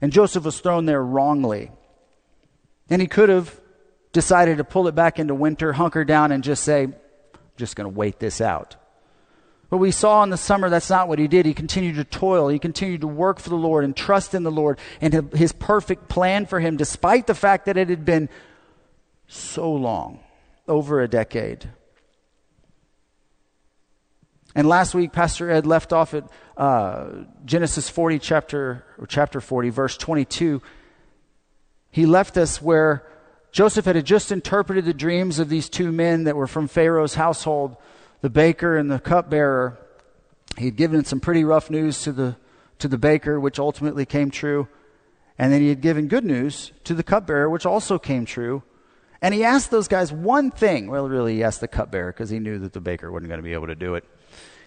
And 0.00 0.12
Joseph 0.12 0.44
was 0.44 0.60
thrown 0.60 0.86
there 0.86 1.02
wrongly. 1.02 1.70
And 2.88 3.00
he 3.00 3.08
could 3.08 3.28
have 3.28 3.60
decided 4.12 4.58
to 4.58 4.64
pull 4.64 4.88
it 4.88 4.94
back 4.94 5.18
into 5.18 5.34
winter, 5.34 5.72
hunker 5.72 6.04
down, 6.04 6.32
and 6.32 6.42
just 6.42 6.64
say, 6.64 6.84
I'm 6.84 6.94
just 7.56 7.76
going 7.76 7.90
to 7.90 7.96
wait 7.96 8.18
this 8.18 8.40
out. 8.40 8.76
But 9.68 9.76
we 9.76 9.92
saw 9.92 10.24
in 10.24 10.30
the 10.30 10.36
summer 10.36 10.68
that's 10.68 10.90
not 10.90 11.06
what 11.06 11.20
he 11.20 11.28
did. 11.28 11.46
He 11.46 11.54
continued 11.54 11.94
to 11.96 12.04
toil. 12.04 12.48
He 12.48 12.58
continued 12.58 13.02
to 13.02 13.06
work 13.06 13.38
for 13.38 13.50
the 13.50 13.56
Lord 13.56 13.84
and 13.84 13.96
trust 13.96 14.34
in 14.34 14.42
the 14.42 14.50
Lord 14.50 14.80
and 15.00 15.32
his 15.32 15.52
perfect 15.52 16.08
plan 16.08 16.46
for 16.46 16.58
him, 16.58 16.76
despite 16.76 17.28
the 17.28 17.36
fact 17.36 17.66
that 17.66 17.76
it 17.76 17.88
had 17.88 18.04
been 18.04 18.28
so 19.28 19.72
long 19.72 20.18
over 20.66 21.00
a 21.00 21.08
decade. 21.08 21.70
And 24.54 24.68
last 24.68 24.94
week, 24.94 25.12
Pastor 25.12 25.50
Ed 25.50 25.66
left 25.66 25.92
off 25.92 26.14
at 26.14 26.24
uh, 26.56 27.24
Genesis 27.44 27.88
40, 27.88 28.18
chapter, 28.18 28.84
or 28.98 29.06
chapter 29.06 29.40
40, 29.40 29.70
verse 29.70 29.96
22. 29.96 30.60
He 31.90 32.06
left 32.06 32.36
us 32.36 32.60
where 32.60 33.06
Joseph 33.52 33.84
had 33.84 34.04
just 34.04 34.32
interpreted 34.32 34.84
the 34.84 34.94
dreams 34.94 35.38
of 35.38 35.48
these 35.48 35.68
two 35.68 35.92
men 35.92 36.24
that 36.24 36.36
were 36.36 36.46
from 36.46 36.68
Pharaoh's 36.68 37.14
household 37.14 37.76
the 38.20 38.30
baker 38.30 38.76
and 38.76 38.90
the 38.90 38.98
cupbearer. 38.98 39.78
He 40.58 40.66
had 40.66 40.76
given 40.76 41.04
some 41.04 41.20
pretty 41.20 41.44
rough 41.44 41.70
news 41.70 42.02
to 42.02 42.12
the, 42.12 42.36
to 42.78 42.88
the 42.88 42.98
baker, 42.98 43.40
which 43.40 43.58
ultimately 43.58 44.04
came 44.04 44.30
true. 44.30 44.68
And 45.38 45.52
then 45.52 45.62
he 45.62 45.68
had 45.68 45.80
given 45.80 46.08
good 46.08 46.24
news 46.24 46.72
to 46.84 46.94
the 46.94 47.02
cupbearer, 47.02 47.48
which 47.48 47.64
also 47.64 47.98
came 47.98 48.26
true. 48.26 48.62
And 49.22 49.34
he 49.34 49.44
asked 49.44 49.70
those 49.70 49.88
guys 49.88 50.12
one 50.12 50.50
thing. 50.50 50.90
Well, 50.90 51.08
really, 51.08 51.36
he 51.36 51.44
asked 51.44 51.60
the 51.60 51.68
cupbearer 51.68 52.12
because 52.12 52.30
he 52.30 52.38
knew 52.38 52.58
that 52.58 52.72
the 52.72 52.80
baker 52.80 53.10
wasn't 53.10 53.28
going 53.28 53.38
to 53.38 53.44
be 53.44 53.54
able 53.54 53.68
to 53.68 53.74
do 53.74 53.94
it. 53.94 54.04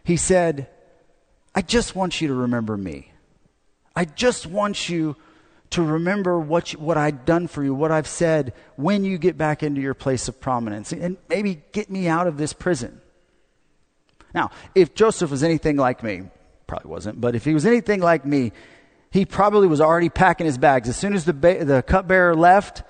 He 0.03 0.17
said, 0.17 0.67
I 1.55 1.62
just 1.62 1.95
want 1.95 2.22
you 2.22 2.27
to 2.29 2.33
remember 2.33 2.75
me. 2.77 3.12
I 3.95 4.05
just 4.05 4.45
want 4.45 4.89
you 4.89 5.15
to 5.72 5.81
remember 5.81 6.39
what, 6.39 6.74
you, 6.74 6.79
what 6.79 6.98
I've 6.98 7.25
done 7.25 7.48
for 7.48 7.63
you, 7.63 7.74
what 7.74 7.91
I've 7.91 8.07
said 8.07 8.53
when 8.75 9.03
you 9.05 9.17
get 9.17 9.38
back 9.38 9.63
into 9.63 9.81
your 9.81 9.93
place 9.93 10.27
of 10.27 10.39
prominence, 10.39 10.91
and 10.91 11.17
maybe 11.29 11.63
get 11.72 11.89
me 11.89 12.07
out 12.07 12.27
of 12.27 12.38
this 12.38 12.53
prison. 12.53 13.01
Now, 14.36 14.51
if 14.75 14.93
Joseph 14.93 15.31
was 15.31 15.43
anything 15.43 15.77
like 15.77 16.03
me, 16.03 16.24
probably 16.67 16.89
wasn't, 16.89 17.22
but 17.22 17.36
if 17.36 17.45
he 17.45 17.53
was 17.53 17.65
anything 17.65 18.01
like 18.01 18.25
me, 18.25 18.51
he 19.12 19.25
probably 19.25 19.67
was 19.67 19.79
already 19.79 20.10
packing 20.10 20.45
his 20.45 20.57
bags. 20.57 20.89
As 20.89 20.98
soon 20.98 21.13
as 21.13 21.25
the, 21.25 21.33
ba- 21.33 21.65
the 21.65 21.83
cupbearer 21.83 22.36
left 22.36 22.83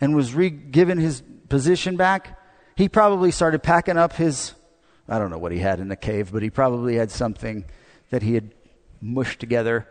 and 0.00 0.14
was 0.16 0.34
re- 0.34 0.50
given 0.50 0.98
his 0.98 1.22
position 1.48 1.96
back, 1.96 2.38
he 2.76 2.88
probably 2.88 3.30
started 3.30 3.62
packing 3.62 3.96
up 3.96 4.12
his, 4.14 4.54
I 5.08 5.18
don't 5.18 5.30
know 5.30 5.38
what 5.38 5.52
he 5.52 5.58
had 5.58 5.80
in 5.80 5.88
the 5.88 5.96
cave, 5.96 6.30
but 6.32 6.42
he 6.42 6.50
probably 6.50 6.96
had 6.96 7.10
something 7.10 7.64
that 8.10 8.22
he 8.22 8.34
had 8.34 8.52
mushed 9.00 9.40
together. 9.40 9.88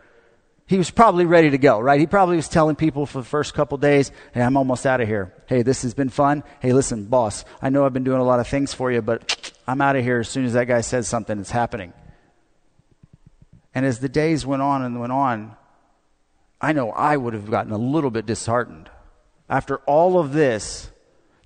He 0.68 0.78
was 0.78 0.92
probably 0.92 1.26
ready 1.26 1.50
to 1.50 1.58
go, 1.58 1.80
right? 1.80 2.00
He 2.00 2.06
probably 2.06 2.36
was 2.36 2.50
telling 2.50 2.76
people 2.76 3.06
for 3.06 3.20
the 3.20 3.28
first 3.28 3.54
couple 3.54 3.78
days, 3.78 4.12
hey, 4.34 4.42
I'm 4.42 4.58
almost 4.58 4.86
out 4.86 5.00
of 5.00 5.08
here. 5.08 5.34
Hey, 5.48 5.62
this 5.62 5.82
has 5.84 5.94
been 5.94 6.10
fun. 6.10 6.44
Hey, 6.60 6.74
listen, 6.74 7.06
boss, 7.06 7.46
I 7.62 7.70
know 7.70 7.86
I've 7.86 7.94
been 7.94 8.04
doing 8.04 8.20
a 8.20 8.26
lot 8.26 8.40
of 8.40 8.48
things 8.48 8.74
for 8.74 8.92
you, 8.92 9.02
but 9.02 9.54
I'm 9.66 9.82
out 9.82 9.96
of 9.96 10.04
here 10.04 10.20
as 10.20 10.30
soon 10.30 10.46
as 10.46 10.54
that 10.54 10.68
guy 10.68 10.82
says 10.82 11.08
something, 11.08 11.40
it's 11.40 11.52
happening. 11.52 11.94
And 13.74 13.86
as 13.86 14.00
the 14.00 14.10
days 14.10 14.46
went 14.46 14.62
on 14.62 14.84
and 14.84 15.00
went 15.00 15.14
on, 15.14 15.56
I 16.60 16.74
know 16.74 16.92
I 16.92 17.16
would 17.16 17.34
have 17.34 17.50
gotten 17.50 17.72
a 17.72 17.78
little 17.78 18.10
bit 18.10 18.26
disheartened. 18.26 18.90
After 19.50 19.78
all 19.86 20.20
of 20.20 20.34
this, 20.34 20.90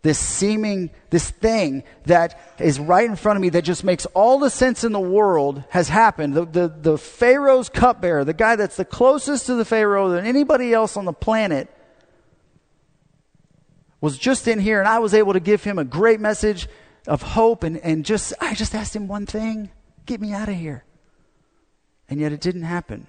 this 0.01 0.17
seeming, 0.17 0.89
this 1.11 1.29
thing 1.29 1.83
that 2.05 2.55
is 2.59 2.79
right 2.79 3.07
in 3.07 3.15
front 3.15 3.37
of 3.37 3.41
me 3.41 3.49
that 3.49 3.63
just 3.63 3.83
makes 3.83 4.05
all 4.07 4.39
the 4.39 4.49
sense 4.49 4.83
in 4.83 4.91
the 4.91 4.99
world 4.99 5.63
has 5.69 5.89
happened. 5.89 6.33
The, 6.33 6.45
the, 6.45 6.67
the 6.67 6.97
Pharaoh's 6.97 7.69
cupbearer, 7.69 8.25
the 8.25 8.33
guy 8.33 8.55
that's 8.55 8.77
the 8.77 8.85
closest 8.85 9.45
to 9.45 9.55
the 9.55 9.65
Pharaoh 9.65 10.09
than 10.09 10.25
anybody 10.25 10.73
else 10.73 10.97
on 10.97 11.05
the 11.05 11.13
planet, 11.13 11.69
was 13.99 14.17
just 14.17 14.47
in 14.47 14.59
here, 14.59 14.79
and 14.79 14.87
I 14.87 14.97
was 14.97 15.13
able 15.13 15.33
to 15.33 15.39
give 15.39 15.63
him 15.63 15.77
a 15.77 15.83
great 15.83 16.19
message 16.19 16.67
of 17.07 17.21
hope 17.21 17.63
and, 17.63 17.77
and 17.77 18.03
just 18.03 18.33
I 18.41 18.55
just 18.55 18.73
asked 18.73 18.95
him 18.95 19.07
one 19.07 19.27
thing, 19.27 19.69
get 20.05 20.19
me 20.19 20.33
out 20.33 20.49
of 20.49 20.55
here. 20.55 20.83
And 22.09 22.19
yet 22.19 22.33
it 22.33 22.41
didn't 22.41 22.63
happen. 22.63 23.07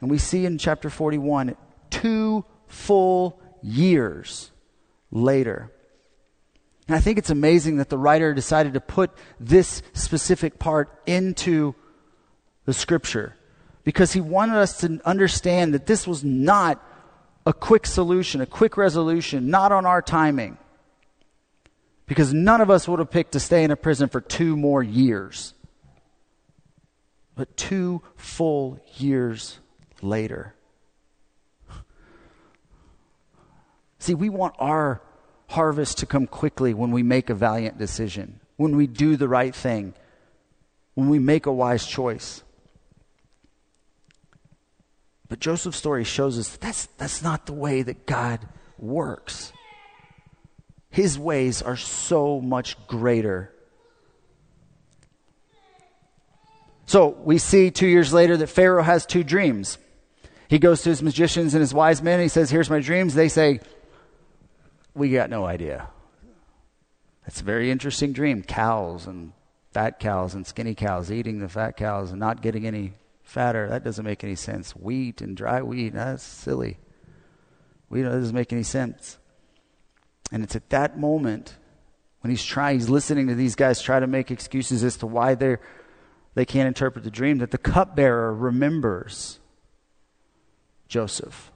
And 0.00 0.10
we 0.10 0.18
see 0.18 0.44
in 0.44 0.58
chapter 0.58 0.90
41 0.90 1.56
two 1.90 2.44
full 2.66 3.40
years 3.62 4.50
later. 5.10 5.70
And 6.86 6.96
I 6.96 7.00
think 7.00 7.18
it's 7.18 7.30
amazing 7.30 7.78
that 7.78 7.88
the 7.88 7.98
writer 7.98 8.34
decided 8.34 8.74
to 8.74 8.80
put 8.80 9.10
this 9.40 9.82
specific 9.94 10.58
part 10.58 10.90
into 11.06 11.74
the 12.66 12.74
scripture 12.74 13.36
because 13.84 14.12
he 14.12 14.20
wanted 14.20 14.56
us 14.56 14.78
to 14.78 15.00
understand 15.04 15.74
that 15.74 15.86
this 15.86 16.06
was 16.06 16.22
not 16.22 16.82
a 17.46 17.52
quick 17.52 17.86
solution, 17.86 18.40
a 18.40 18.46
quick 18.46 18.76
resolution, 18.76 19.48
not 19.50 19.72
on 19.72 19.86
our 19.86 20.02
timing 20.02 20.58
because 22.06 22.34
none 22.34 22.60
of 22.60 22.70
us 22.70 22.86
would 22.86 22.98
have 22.98 23.10
picked 23.10 23.32
to 23.32 23.40
stay 23.40 23.64
in 23.64 23.70
a 23.70 23.76
prison 23.76 24.08
for 24.08 24.20
two 24.20 24.56
more 24.56 24.82
years. 24.82 25.54
But 27.34 27.56
two 27.56 28.02
full 28.16 28.78
years 28.96 29.58
later. 30.02 30.54
See, 33.98 34.14
we 34.14 34.28
want 34.28 34.54
our 34.58 35.00
harvest 35.48 35.98
to 35.98 36.06
come 36.06 36.26
quickly 36.26 36.74
when 36.74 36.90
we 36.90 37.02
make 37.02 37.30
a 37.30 37.34
valiant 37.34 37.78
decision, 37.78 38.40
when 38.56 38.76
we 38.76 38.86
do 38.86 39.16
the 39.16 39.28
right 39.28 39.54
thing, 39.54 39.94
when 40.94 41.08
we 41.08 41.18
make 41.18 41.46
a 41.46 41.52
wise 41.52 41.86
choice. 41.86 42.42
But 45.28 45.40
Joseph's 45.40 45.78
story 45.78 46.04
shows 46.04 46.38
us 46.38 46.50
that 46.50 46.60
that's, 46.60 46.86
that's 46.98 47.22
not 47.22 47.46
the 47.46 47.52
way 47.52 47.82
that 47.82 48.06
God 48.06 48.40
works. 48.78 49.52
His 50.90 51.18
ways 51.18 51.60
are 51.62 51.76
so 51.76 52.40
much 52.40 52.76
greater. 52.86 53.52
So 56.86 57.08
we 57.08 57.38
see 57.38 57.70
two 57.70 57.86
years 57.86 58.12
later 58.12 58.36
that 58.36 58.46
Pharaoh 58.46 58.82
has 58.82 59.06
two 59.06 59.24
dreams. 59.24 59.78
He 60.48 60.58
goes 60.58 60.82
to 60.82 60.90
his 60.90 61.02
magicians 61.02 61.54
and 61.54 61.60
his 61.60 61.74
wise 61.74 62.02
men. 62.02 62.14
And 62.14 62.22
he 62.22 62.28
says, 62.28 62.50
Here's 62.50 62.70
my 62.70 62.80
dreams. 62.80 63.14
They 63.14 63.28
say, 63.28 63.60
We 64.94 65.10
got 65.10 65.30
no 65.30 65.44
idea. 65.44 65.88
That's 67.24 67.40
a 67.40 67.44
very 67.44 67.70
interesting 67.70 68.12
dream. 68.12 68.42
Cows 68.42 69.06
and 69.06 69.32
fat 69.72 69.98
cows 69.98 70.34
and 70.34 70.46
skinny 70.46 70.74
cows 70.74 71.10
eating 71.10 71.40
the 71.40 71.48
fat 71.48 71.76
cows 71.76 72.10
and 72.10 72.20
not 72.20 72.42
getting 72.42 72.66
any 72.66 72.94
fatter. 73.22 73.68
That 73.68 73.82
doesn't 73.82 74.04
make 74.04 74.22
any 74.22 74.36
sense. 74.36 74.72
Wheat 74.72 75.20
and 75.20 75.36
dry 75.36 75.62
wheat, 75.62 75.94
that's 75.94 76.22
silly. 76.22 76.78
Wheat 77.88 78.02
doesn't 78.02 78.34
make 78.34 78.52
any 78.52 78.62
sense. 78.62 79.18
And 80.30 80.42
it's 80.42 80.54
at 80.54 80.70
that 80.70 80.98
moment 80.98 81.56
when 82.20 82.30
he's 82.30 82.44
trying, 82.44 82.78
he's 82.78 82.88
listening 82.88 83.26
to 83.28 83.34
these 83.34 83.54
guys 83.54 83.82
try 83.82 84.00
to 84.00 84.06
make 84.06 84.30
excuses 84.30 84.84
as 84.84 84.96
to 84.98 85.06
why 85.06 85.34
they're 85.34 85.60
they 86.34 86.44
can't 86.44 86.66
interpret 86.66 87.04
the 87.04 87.10
dream, 87.10 87.38
that 87.38 87.52
the 87.52 87.58
cupbearer 87.58 88.34
remembers 88.34 89.38
Joseph. 90.88 91.52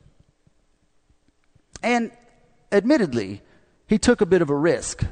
And 1.82 2.12
admittedly, 2.70 3.42
he 3.86 3.98
took 3.98 4.20
a 4.20 4.26
bit 4.26 4.42
of 4.42 4.50
a 4.50 4.54
risk 4.54 5.04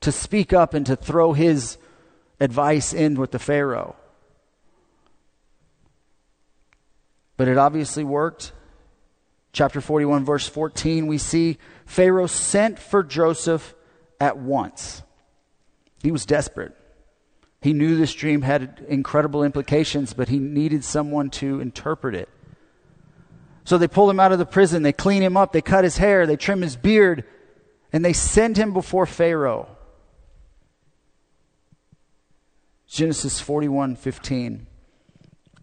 to 0.00 0.12
speak 0.12 0.52
up 0.52 0.74
and 0.74 0.86
to 0.86 0.96
throw 0.96 1.32
his 1.32 1.78
advice 2.40 2.92
in 2.92 3.14
with 3.14 3.30
the 3.30 3.38
Pharaoh. 3.38 3.96
But 7.36 7.48
it 7.48 7.58
obviously 7.58 8.04
worked. 8.04 8.52
Chapter 9.52 9.80
41, 9.80 10.24
verse 10.24 10.48
14, 10.48 11.06
we 11.06 11.18
see 11.18 11.58
Pharaoh 11.86 12.26
sent 12.26 12.78
for 12.78 13.02
Joseph 13.02 13.74
at 14.20 14.38
once. 14.38 15.02
He 16.02 16.12
was 16.12 16.26
desperate. 16.26 16.76
He 17.62 17.72
knew 17.72 17.96
this 17.96 18.12
dream 18.14 18.42
had 18.42 18.84
incredible 18.88 19.42
implications, 19.42 20.12
but 20.12 20.28
he 20.28 20.38
needed 20.38 20.84
someone 20.84 21.30
to 21.30 21.60
interpret 21.60 22.14
it. 22.14 22.28
So 23.66 23.78
they 23.78 23.88
pull 23.88 24.08
him 24.08 24.20
out 24.20 24.30
of 24.30 24.38
the 24.38 24.46
prison, 24.46 24.84
they 24.84 24.92
clean 24.92 25.24
him 25.24 25.36
up, 25.36 25.52
they 25.52 25.60
cut 25.60 25.82
his 25.82 25.98
hair, 25.98 26.24
they 26.24 26.36
trim 26.36 26.62
his 26.62 26.76
beard, 26.76 27.24
and 27.92 28.04
they 28.04 28.12
send 28.12 28.56
him 28.56 28.72
before 28.72 29.06
Pharaoh. 29.06 29.68
Genesis 32.86 33.40
41 33.40 33.96
15. 33.96 34.68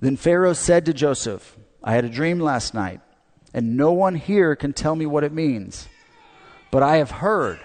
Then 0.02 0.18
Pharaoh 0.18 0.52
said 0.52 0.86
to 0.86 0.94
Joseph, 0.94 1.58
I 1.82 1.94
had 1.94 2.04
a 2.04 2.10
dream 2.10 2.42
last 2.42 2.74
night, 2.74 3.00
and 3.54 3.78
no 3.78 3.94
one 3.94 4.16
here 4.16 4.54
can 4.58 4.74
tell 4.74 4.98
me 4.98 5.06
what 5.06 5.24
it 5.24 5.32
means. 5.32 5.88
But 6.72 6.84
I 6.84 6.98
have 6.98 7.12
heard 7.12 7.62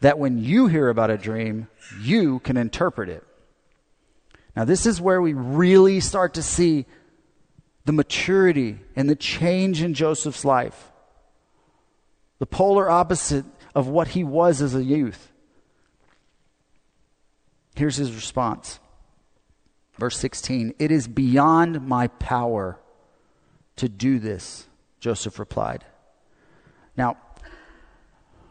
that 0.00 0.18
when 0.18 0.42
you 0.42 0.66
hear 0.66 0.88
about 0.88 1.10
a 1.10 1.16
dream, 1.16 1.68
you 2.00 2.40
can 2.40 2.56
interpret 2.56 3.08
it. 3.08 3.22
Now, 4.56 4.64
this 4.64 4.84
is 4.84 5.00
where 5.00 5.22
we 5.22 5.32
really 5.32 6.00
start 6.00 6.34
to 6.34 6.42
see 6.42 6.86
the 7.86 7.92
maturity 7.92 8.80
and 8.96 9.08
the 9.08 9.16
change 9.16 9.80
in 9.80 9.94
Joseph's 9.94 10.44
life. 10.44 10.90
The 12.40 12.46
polar 12.46 12.90
opposite 12.90 13.46
of 13.74 13.86
what 13.86 14.08
he 14.08 14.24
was 14.24 14.60
as 14.60 14.74
a 14.74 14.82
youth. 14.82 15.32
Here's 17.76 17.96
his 17.96 18.12
response. 18.12 18.80
Verse 19.98 20.18
16 20.18 20.74
It 20.78 20.90
is 20.90 21.06
beyond 21.06 21.86
my 21.86 22.08
power 22.08 22.78
to 23.76 23.88
do 23.88 24.18
this, 24.18 24.66
Joseph 24.98 25.38
replied. 25.38 25.84
Now, 26.96 27.18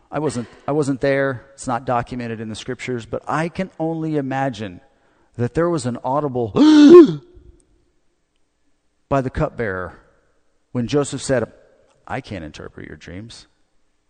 I 0.10 0.20
wasn't, 0.20 0.48
I 0.66 0.72
wasn't 0.72 1.02
there, 1.02 1.46
it's 1.54 1.68
not 1.68 1.86
documented 1.86 2.40
in 2.40 2.48
the 2.48 2.56
scriptures, 2.56 3.06
but 3.06 3.22
I 3.28 3.50
can 3.50 3.70
only 3.80 4.16
imagine 4.16 4.80
that 5.36 5.56
there 5.56 5.70
was 5.70 5.86
an 5.86 5.98
audible 6.06 6.54
by 9.10 9.22
the 9.22 9.30
cupbearer 9.30 10.00
when 10.72 10.88
Joseph 10.88 11.22
said, 11.22 11.52
I 12.08 12.22
can't 12.22 12.44
interpret 12.44 12.88
your 12.88 12.98
dreams. 12.98 13.48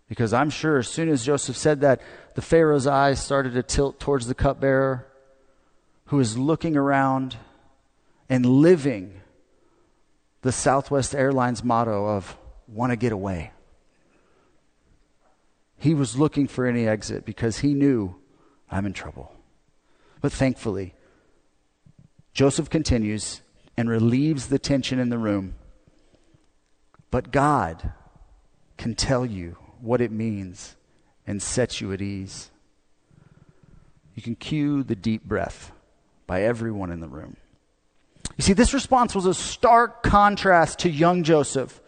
Because 0.07 0.33
I'm 0.33 0.49
sure 0.49 0.77
as 0.77 0.87
soon 0.87 1.09
as 1.09 1.25
Joseph 1.25 1.57
said 1.57 1.81
that, 1.81 2.01
the 2.35 2.41
Pharaoh's 2.41 2.85
eyes 2.85 3.23
started 3.23 3.53
to 3.53 3.63
tilt 3.63 3.99
towards 3.99 4.27
the 4.27 4.35
cupbearer 4.35 5.07
who 6.05 6.19
is 6.19 6.37
looking 6.37 6.77
around 6.77 7.37
and 8.29 8.45
living 8.45 9.21
the 10.41 10.51
Southwest 10.51 11.15
Airlines 11.15 11.63
motto 11.63 12.05
of 12.05 12.37
want 12.67 12.91
to 12.91 12.95
get 12.95 13.11
away. 13.11 13.51
He 15.77 15.93
was 15.93 16.17
looking 16.17 16.47
for 16.47 16.65
any 16.65 16.87
exit 16.87 17.25
because 17.25 17.59
he 17.59 17.73
knew 17.73 18.15
I'm 18.69 18.85
in 18.85 18.93
trouble. 18.93 19.31
But 20.21 20.31
thankfully, 20.31 20.93
Joseph 22.33 22.69
continues 22.69 23.41
and 23.77 23.89
relieves 23.89 24.47
the 24.47 24.59
tension 24.59 24.99
in 24.99 25.09
the 25.09 25.17
room. 25.17 25.55
But 27.11 27.31
God 27.31 27.91
can 28.77 28.95
tell 28.95 29.25
you 29.25 29.57
what 29.81 30.01
it 30.01 30.11
means 30.11 30.75
and 31.27 31.41
set 31.41 31.81
you 31.81 31.91
at 31.91 32.01
ease. 32.01 32.51
You 34.15 34.21
can 34.21 34.35
cue 34.35 34.83
the 34.83 34.95
deep 34.95 35.23
breath 35.23 35.71
by 36.27 36.43
everyone 36.43 36.91
in 36.91 37.01
the 37.01 37.07
room. 37.07 37.37
You 38.37 38.43
see, 38.43 38.53
this 38.53 38.73
response 38.73 39.13
was 39.13 39.25
a 39.25 39.33
stark 39.33 40.03
contrast 40.03 40.79
to 40.79 40.89
young 40.89 41.23
Joseph 41.23 41.81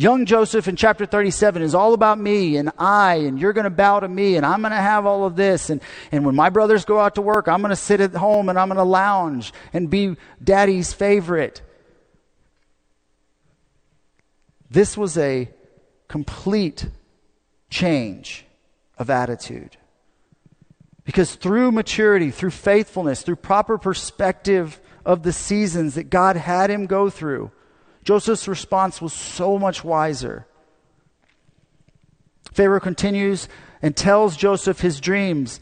Young 0.00 0.24
Joseph 0.24 0.66
in 0.66 0.76
chapter 0.76 1.04
37 1.04 1.60
is 1.60 1.74
all 1.74 1.92
about 1.92 2.18
me 2.18 2.56
and 2.56 2.70
I, 2.78 3.16
and 3.16 3.38
you're 3.38 3.52
going 3.52 3.64
to 3.64 3.70
bow 3.70 4.00
to 4.00 4.08
me, 4.08 4.36
and 4.36 4.46
I'm 4.46 4.62
going 4.62 4.70
to 4.70 4.78
have 4.78 5.04
all 5.04 5.26
of 5.26 5.36
this. 5.36 5.68
And, 5.68 5.82
and 6.10 6.24
when 6.24 6.34
my 6.34 6.48
brothers 6.48 6.86
go 6.86 6.98
out 6.98 7.16
to 7.16 7.20
work, 7.20 7.48
I'm 7.48 7.60
going 7.60 7.68
to 7.68 7.76
sit 7.76 8.00
at 8.00 8.14
home 8.14 8.48
and 8.48 8.58
I'm 8.58 8.68
going 8.68 8.78
to 8.78 8.82
lounge 8.82 9.52
and 9.74 9.90
be 9.90 10.16
daddy's 10.42 10.94
favorite. 10.94 11.60
This 14.70 14.96
was 14.96 15.18
a 15.18 15.50
complete 16.08 16.88
change 17.68 18.46
of 18.96 19.10
attitude. 19.10 19.76
Because 21.04 21.34
through 21.34 21.72
maturity, 21.72 22.30
through 22.30 22.52
faithfulness, 22.52 23.20
through 23.20 23.36
proper 23.36 23.76
perspective 23.76 24.80
of 25.04 25.24
the 25.24 25.32
seasons 25.34 25.96
that 25.96 26.08
God 26.08 26.36
had 26.36 26.70
him 26.70 26.86
go 26.86 27.10
through, 27.10 27.50
Joseph's 28.04 28.48
response 28.48 29.00
was 29.00 29.12
so 29.12 29.58
much 29.58 29.84
wiser. 29.84 30.46
Pharaoh 32.52 32.80
continues 32.80 33.48
and 33.82 33.96
tells 33.96 34.36
Joseph 34.36 34.80
his 34.80 35.00
dreams. 35.00 35.60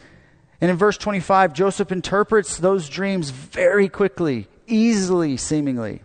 And 0.61 0.70
in 0.70 0.77
verse 0.77 0.96
25, 0.96 1.53
Joseph 1.53 1.92
interprets 1.92 2.57
those 2.57 2.88
dreams 2.88 3.31
very 3.31 3.88
quickly, 3.88 4.48
easily, 4.66 5.37
seemingly. 5.37 6.03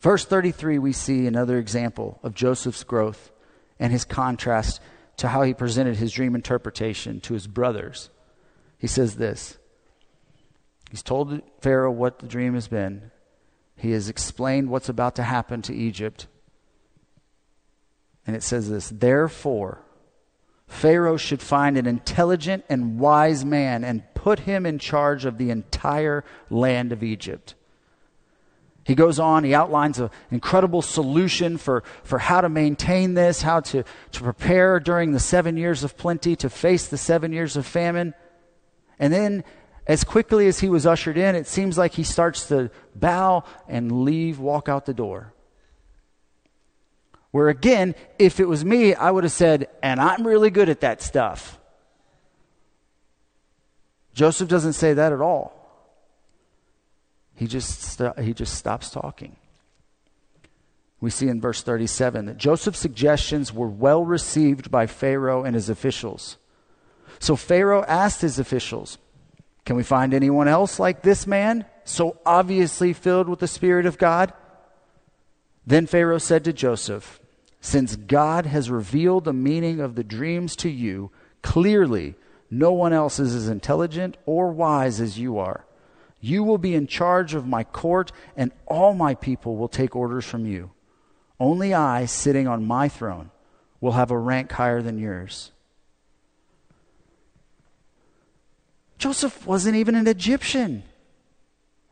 Verse 0.00 0.24
33, 0.24 0.78
we 0.78 0.92
see 0.92 1.26
another 1.26 1.58
example 1.58 2.18
of 2.22 2.34
Joseph's 2.34 2.84
growth 2.84 3.30
and 3.78 3.92
his 3.92 4.04
contrast 4.04 4.80
to 5.18 5.28
how 5.28 5.42
he 5.42 5.54
presented 5.54 5.96
his 5.96 6.12
dream 6.12 6.34
interpretation 6.34 7.20
to 7.20 7.34
his 7.34 7.46
brothers. 7.46 8.10
He 8.78 8.88
says 8.88 9.16
this 9.16 9.58
He's 10.90 11.02
told 11.02 11.40
Pharaoh 11.60 11.92
what 11.92 12.18
the 12.18 12.26
dream 12.26 12.54
has 12.54 12.66
been, 12.66 13.11
he 13.82 13.90
has 13.90 14.08
explained 14.08 14.70
what's 14.70 14.88
about 14.88 15.16
to 15.16 15.24
happen 15.24 15.60
to 15.62 15.74
Egypt. 15.74 16.28
And 18.24 18.36
it 18.36 18.44
says 18.44 18.70
this 18.70 18.88
Therefore, 18.90 19.82
Pharaoh 20.68 21.16
should 21.16 21.42
find 21.42 21.76
an 21.76 21.86
intelligent 21.86 22.64
and 22.68 23.00
wise 23.00 23.44
man 23.44 23.82
and 23.82 24.04
put 24.14 24.38
him 24.38 24.66
in 24.66 24.78
charge 24.78 25.24
of 25.24 25.36
the 25.36 25.50
entire 25.50 26.24
land 26.48 26.92
of 26.92 27.02
Egypt. 27.02 27.56
He 28.84 28.94
goes 28.94 29.18
on, 29.18 29.42
he 29.42 29.52
outlines 29.52 29.98
an 29.98 30.10
incredible 30.30 30.82
solution 30.82 31.58
for, 31.58 31.82
for 32.04 32.20
how 32.20 32.40
to 32.40 32.48
maintain 32.48 33.14
this, 33.14 33.42
how 33.42 33.58
to, 33.60 33.82
to 34.12 34.20
prepare 34.22 34.78
during 34.78 35.10
the 35.10 35.18
seven 35.18 35.56
years 35.56 35.82
of 35.82 35.96
plenty, 35.96 36.36
to 36.36 36.48
face 36.48 36.86
the 36.86 36.96
seven 36.96 37.32
years 37.32 37.56
of 37.56 37.66
famine. 37.66 38.14
And 39.00 39.12
then 39.12 39.42
as 39.86 40.04
quickly 40.04 40.46
as 40.46 40.60
he 40.60 40.68
was 40.68 40.86
ushered 40.86 41.18
in, 41.18 41.34
it 41.34 41.46
seems 41.46 41.76
like 41.76 41.92
he 41.94 42.04
starts 42.04 42.46
to 42.48 42.70
bow 42.94 43.44
and 43.68 44.04
leave, 44.04 44.38
walk 44.38 44.68
out 44.68 44.86
the 44.86 44.94
door. 44.94 45.32
Where 47.32 47.48
again, 47.48 47.94
if 48.18 48.38
it 48.38 48.46
was 48.46 48.64
me, 48.64 48.94
I 48.94 49.10
would 49.10 49.24
have 49.24 49.32
said, 49.32 49.68
and 49.82 50.00
I'm 50.00 50.26
really 50.26 50.50
good 50.50 50.68
at 50.68 50.80
that 50.80 51.02
stuff. 51.02 51.58
Joseph 54.14 54.48
doesn't 54.48 54.74
say 54.74 54.92
that 54.92 55.12
at 55.12 55.20
all. 55.20 55.58
He 57.34 57.46
just, 57.46 57.80
st- 57.80 58.18
he 58.20 58.34
just 58.34 58.54
stops 58.54 58.90
talking. 58.90 59.36
We 61.00 61.10
see 61.10 61.28
in 61.28 61.40
verse 61.40 61.62
37 61.62 62.26
that 62.26 62.36
Joseph's 62.36 62.78
suggestions 62.78 63.52
were 63.52 63.68
well 63.68 64.04
received 64.04 64.70
by 64.70 64.86
Pharaoh 64.86 65.42
and 65.42 65.54
his 65.56 65.68
officials. 65.68 66.36
So 67.18 67.34
Pharaoh 67.34 67.84
asked 67.88 68.20
his 68.20 68.38
officials, 68.38 68.98
can 69.64 69.76
we 69.76 69.82
find 69.82 70.12
anyone 70.12 70.48
else 70.48 70.78
like 70.78 71.02
this 71.02 71.26
man, 71.26 71.64
so 71.84 72.18
obviously 72.26 72.92
filled 72.92 73.28
with 73.28 73.38
the 73.38 73.46
Spirit 73.46 73.86
of 73.86 73.98
God? 73.98 74.32
Then 75.66 75.86
Pharaoh 75.86 76.18
said 76.18 76.44
to 76.44 76.52
Joseph, 76.52 77.20
Since 77.60 77.96
God 77.96 78.46
has 78.46 78.70
revealed 78.70 79.24
the 79.24 79.32
meaning 79.32 79.80
of 79.80 79.94
the 79.94 80.04
dreams 80.04 80.56
to 80.56 80.68
you, 80.68 81.10
clearly 81.42 82.16
no 82.50 82.72
one 82.72 82.92
else 82.92 83.18
is 83.18 83.34
as 83.34 83.48
intelligent 83.48 84.16
or 84.26 84.50
wise 84.50 85.00
as 85.00 85.18
you 85.18 85.38
are. 85.38 85.64
You 86.20 86.44
will 86.44 86.58
be 86.58 86.74
in 86.74 86.86
charge 86.86 87.34
of 87.34 87.46
my 87.46 87.64
court, 87.64 88.12
and 88.36 88.52
all 88.66 88.94
my 88.94 89.14
people 89.14 89.56
will 89.56 89.68
take 89.68 89.96
orders 89.96 90.24
from 90.24 90.46
you. 90.46 90.70
Only 91.40 91.74
I, 91.74 92.06
sitting 92.06 92.46
on 92.46 92.64
my 92.64 92.88
throne, 92.88 93.30
will 93.80 93.92
have 93.92 94.10
a 94.10 94.18
rank 94.18 94.52
higher 94.52 94.82
than 94.82 94.98
yours. 94.98 95.50
Joseph 99.02 99.44
wasn't 99.44 99.74
even 99.74 99.96
an 99.96 100.06
Egyptian, 100.06 100.84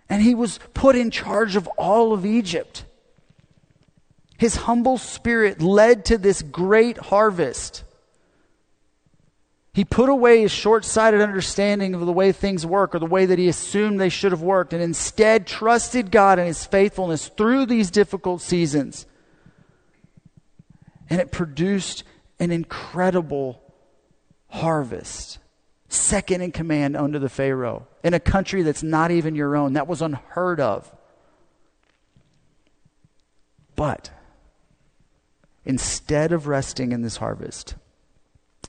and 0.08 0.22
he 0.22 0.32
was 0.32 0.60
put 0.74 0.94
in 0.94 1.10
charge 1.10 1.56
of 1.56 1.66
all 1.76 2.12
of 2.12 2.24
Egypt. 2.24 2.84
His 4.38 4.54
humble 4.54 4.96
spirit 4.96 5.60
led 5.60 6.04
to 6.04 6.18
this 6.18 6.40
great 6.40 6.98
harvest. 6.98 7.82
He 9.72 9.84
put 9.84 10.08
away 10.08 10.42
his 10.42 10.52
short 10.52 10.84
sighted 10.84 11.20
understanding 11.20 11.94
of 11.94 12.06
the 12.06 12.12
way 12.12 12.30
things 12.30 12.64
work 12.64 12.94
or 12.94 13.00
the 13.00 13.06
way 13.06 13.26
that 13.26 13.40
he 13.40 13.48
assumed 13.48 13.98
they 13.98 14.08
should 14.08 14.30
have 14.30 14.42
worked 14.42 14.72
and 14.72 14.80
instead 14.80 15.48
trusted 15.48 16.12
God 16.12 16.38
and 16.38 16.46
his 16.46 16.64
faithfulness 16.64 17.26
through 17.26 17.66
these 17.66 17.90
difficult 17.90 18.40
seasons. 18.40 19.04
And 21.08 21.20
it 21.20 21.32
produced 21.32 22.04
an 22.38 22.52
incredible 22.52 23.60
harvest. 24.46 25.40
Second 25.90 26.40
in 26.40 26.52
command 26.52 26.96
under 26.96 27.18
the 27.18 27.28
Pharaoh 27.28 27.86
in 28.02 28.14
a 28.14 28.20
country 28.20 28.62
that's 28.62 28.82
not 28.82 29.10
even 29.10 29.34
your 29.34 29.56
own. 29.56 29.74
That 29.74 29.86
was 29.86 30.00
unheard 30.00 30.60
of. 30.60 30.90
But 33.76 34.10
instead 35.64 36.32
of 36.32 36.46
resting 36.46 36.92
in 36.92 37.02
this 37.02 37.18
harvest, 37.18 37.74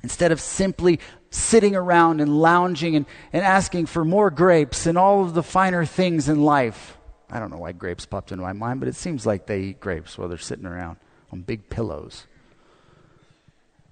Instead 0.03 0.31
of 0.31 0.39
simply 0.39 0.99
sitting 1.29 1.75
around 1.75 2.21
and 2.21 2.41
lounging 2.41 2.95
and, 2.95 3.05
and 3.31 3.43
asking 3.43 3.85
for 3.85 4.03
more 4.03 4.31
grapes 4.31 4.85
and 4.85 4.97
all 4.97 5.23
of 5.23 5.33
the 5.33 5.43
finer 5.43 5.85
things 5.85 6.27
in 6.27 6.41
life. 6.41 6.97
I 7.29 7.39
don't 7.39 7.51
know 7.51 7.59
why 7.59 7.71
grapes 7.71 8.05
popped 8.05 8.31
into 8.31 8.43
my 8.43 8.53
mind, 8.53 8.79
but 8.79 8.89
it 8.89 8.95
seems 8.95 9.25
like 9.25 9.45
they 9.45 9.61
eat 9.61 9.79
grapes 9.79 10.17
while 10.17 10.27
they're 10.27 10.37
sitting 10.37 10.65
around 10.65 10.97
on 11.31 11.41
big 11.41 11.69
pillows. 11.69 12.25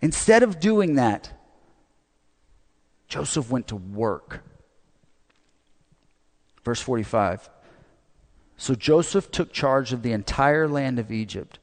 Instead 0.01 0.43
of 0.43 0.59
doing 0.59 0.95
that, 0.95 1.31
Joseph 3.09 3.51
went 3.51 3.67
to 3.67 3.75
work. 3.75 4.41
Verse 6.63 6.79
45. 6.81 7.49
So 8.55 8.75
Joseph 8.75 9.31
took 9.31 9.51
charge 9.51 9.91
of 9.91 10.03
the 10.03 10.13
entire 10.13 10.67
land 10.67 10.99
of 10.99 11.11
Egypt 11.11 11.59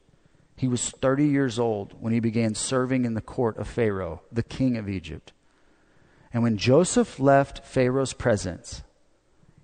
he 0.56 0.68
was 0.68 0.90
30 0.90 1.26
years 1.26 1.59
old 1.59 1.94
when 2.00 2.14
he 2.14 2.20
began 2.20 2.54
serving 2.54 3.04
in 3.04 3.12
the 3.12 3.20
court 3.20 3.59
of 3.59 3.68
Pharaoh, 3.68 4.22
the 4.32 4.42
king 4.42 4.76
of 4.78 4.88
Egypt. 4.88 5.32
And 6.32 6.42
when 6.42 6.56
Joseph 6.56 7.20
left 7.20 7.64
Pharaoh's 7.64 8.14
presence, 8.14 8.82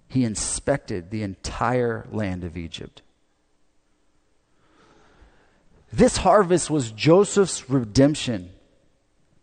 he 0.06 0.24
inspected 0.24 1.10
the 1.10 1.22
entire 1.22 2.06
land 2.12 2.44
of 2.44 2.58
Egypt. 2.58 3.00
This 5.90 6.18
harvest 6.18 6.70
was 6.70 6.90
Joseph's 6.90 7.68
redemption. 7.70 8.50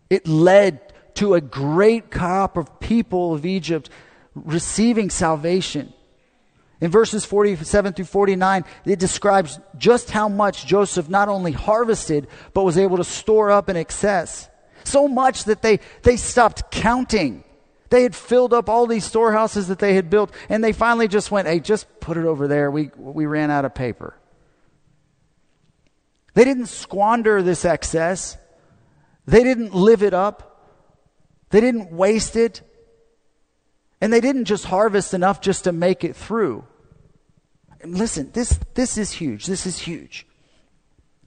It 0.09 0.27
led 0.27 0.88
to 1.19 1.33
a 1.33 1.41
great 1.41 2.09
crop 2.09 2.55
of 2.55 2.79
people 2.79 3.33
of 3.33 3.45
Egypt 3.45 3.89
receiving 4.33 5.09
salvation. 5.09 5.93
In 6.79 6.91
verses 6.91 7.25
47 7.25 7.91
through 7.91 8.05
49, 8.05 8.63
it 8.85 8.99
describes 8.99 9.59
just 9.77 10.11
how 10.11 10.29
much 10.29 10.65
Joseph 10.65 11.09
not 11.09 11.27
only 11.27 11.51
harvested, 11.51 12.29
but 12.53 12.63
was 12.63 12.77
able 12.77 12.95
to 12.97 13.03
store 13.03 13.51
up 13.51 13.69
in 13.69 13.75
excess. 13.75 14.49
So 14.85 15.09
much 15.09 15.43
that 15.43 15.61
they, 15.61 15.81
they 16.03 16.15
stopped 16.15 16.71
counting. 16.71 17.43
They 17.89 18.03
had 18.03 18.15
filled 18.15 18.53
up 18.53 18.69
all 18.69 18.87
these 18.87 19.03
storehouses 19.03 19.67
that 19.67 19.79
they 19.79 19.95
had 19.95 20.09
built, 20.09 20.31
and 20.47 20.63
they 20.63 20.71
finally 20.71 21.09
just 21.09 21.31
went, 21.31 21.49
hey, 21.49 21.59
just 21.59 21.99
put 21.99 22.15
it 22.15 22.23
over 22.23 22.47
there. 22.47 22.71
We, 22.71 22.91
we 22.95 23.25
ran 23.25 23.51
out 23.51 23.65
of 23.65 23.75
paper. 23.75 24.15
They 26.33 26.45
didn't 26.45 26.67
squander 26.67 27.41
this 27.41 27.65
excess, 27.65 28.37
they 29.25 29.43
didn't 29.43 29.75
live 29.75 30.01
it 30.01 30.13
up, 30.13 30.48
they 31.49 31.61
didn't 31.61 31.91
waste 31.91 32.35
it. 32.35 32.61
And 34.01 34.13
they 34.13 34.21
didn't 34.21 34.45
just 34.45 34.65
harvest 34.65 35.13
enough 35.13 35.41
just 35.41 35.65
to 35.65 35.71
make 35.71 36.03
it 36.03 36.15
through. 36.15 36.63
And 37.81 37.97
listen, 37.97 38.31
this, 38.33 38.59
this 38.73 38.97
is 38.97 39.11
huge. 39.11 39.45
This 39.45 39.65
is 39.65 39.79
huge. 39.79 40.25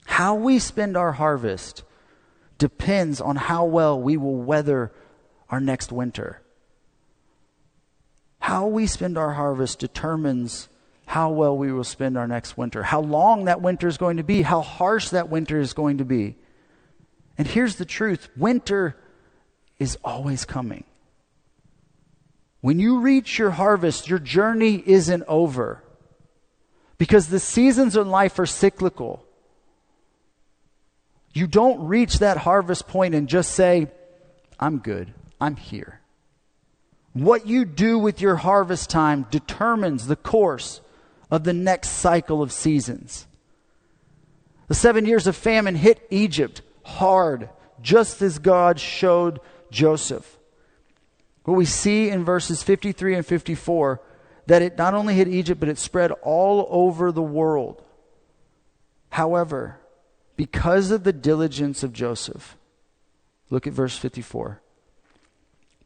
How 0.05 0.35
we 0.35 0.59
spend 0.59 0.97
our 0.97 1.11
harvest 1.11 1.83
depends 2.57 3.21
on 3.21 3.35
how 3.35 3.65
well 3.65 3.99
we 3.99 4.17
will 4.17 4.35
weather 4.35 4.91
our 5.49 5.59
next 5.59 5.91
winter. 5.91 6.41
How 8.39 8.67
we 8.67 8.87
spend 8.87 9.17
our 9.17 9.33
harvest 9.33 9.79
determines 9.79 10.67
how 11.05 11.29
well 11.31 11.57
we 11.57 11.71
will 11.71 11.83
spend 11.83 12.17
our 12.17 12.27
next 12.27 12.57
winter, 12.57 12.83
how 12.83 13.01
long 13.01 13.45
that 13.45 13.61
winter 13.61 13.87
is 13.87 13.97
going 13.97 14.17
to 14.17 14.23
be, 14.23 14.41
how 14.41 14.61
harsh 14.61 15.09
that 15.09 15.29
winter 15.29 15.59
is 15.59 15.73
going 15.73 15.99
to 15.99 16.05
be. 16.05 16.35
And 17.37 17.47
here's 17.47 17.75
the 17.75 17.85
truth 17.85 18.29
winter 18.35 18.95
is 19.79 19.97
always 20.03 20.45
coming. 20.45 20.83
When 22.61 22.79
you 22.79 22.99
reach 22.99 23.37
your 23.37 23.51
harvest, 23.51 24.07
your 24.07 24.19
journey 24.19 24.81
isn't 24.85 25.23
over. 25.27 25.83
Because 26.97 27.27
the 27.27 27.39
seasons 27.39 27.97
in 27.97 28.09
life 28.09 28.39
are 28.39 28.45
cyclical. 28.45 29.25
You 31.33 31.47
don't 31.47 31.87
reach 31.87 32.19
that 32.19 32.37
harvest 32.37 32.87
point 32.87 33.15
and 33.15 33.27
just 33.27 33.51
say, 33.51 33.87
I'm 34.59 34.77
good, 34.77 35.13
I'm 35.41 35.55
here. 35.55 35.99
What 37.11 37.47
you 37.47 37.65
do 37.65 37.99
with 37.99 38.21
your 38.21 38.37
harvest 38.37 38.89
time 38.89 39.27
determines 39.29 40.07
the 40.07 40.15
course 40.15 40.81
of 41.29 41.43
the 41.43 41.53
next 41.53 41.89
cycle 41.89 42.41
of 42.41 42.51
seasons. 42.51 43.27
The 44.67 44.75
seven 44.75 45.05
years 45.05 45.27
of 45.27 45.35
famine 45.35 45.75
hit 45.75 46.05
Egypt 46.09 46.61
hard, 46.83 47.49
just 47.81 48.21
as 48.21 48.39
God 48.39 48.79
showed 48.79 49.39
Joseph. 49.73 50.37
What 51.43 51.57
we 51.57 51.65
see 51.65 52.09
in 52.09 52.23
verses 52.23 52.63
53 52.63 53.15
and 53.15 53.25
54 53.25 53.99
that 54.45 54.61
it 54.61 54.77
not 54.77 54.93
only 54.93 55.15
hit 55.15 55.27
Egypt, 55.27 55.59
but 55.59 55.67
it 55.67 55.77
spread 55.77 56.11
all 56.21 56.67
over 56.69 57.11
the 57.11 57.21
world. 57.21 57.83
However, 59.09 59.79
because 60.37 60.91
of 60.91 61.03
the 61.03 61.13
diligence 61.13 61.83
of 61.83 61.91
Joseph, 61.91 62.55
look 63.49 63.67
at 63.67 63.73
verse 63.73 63.97
54. 63.97 64.61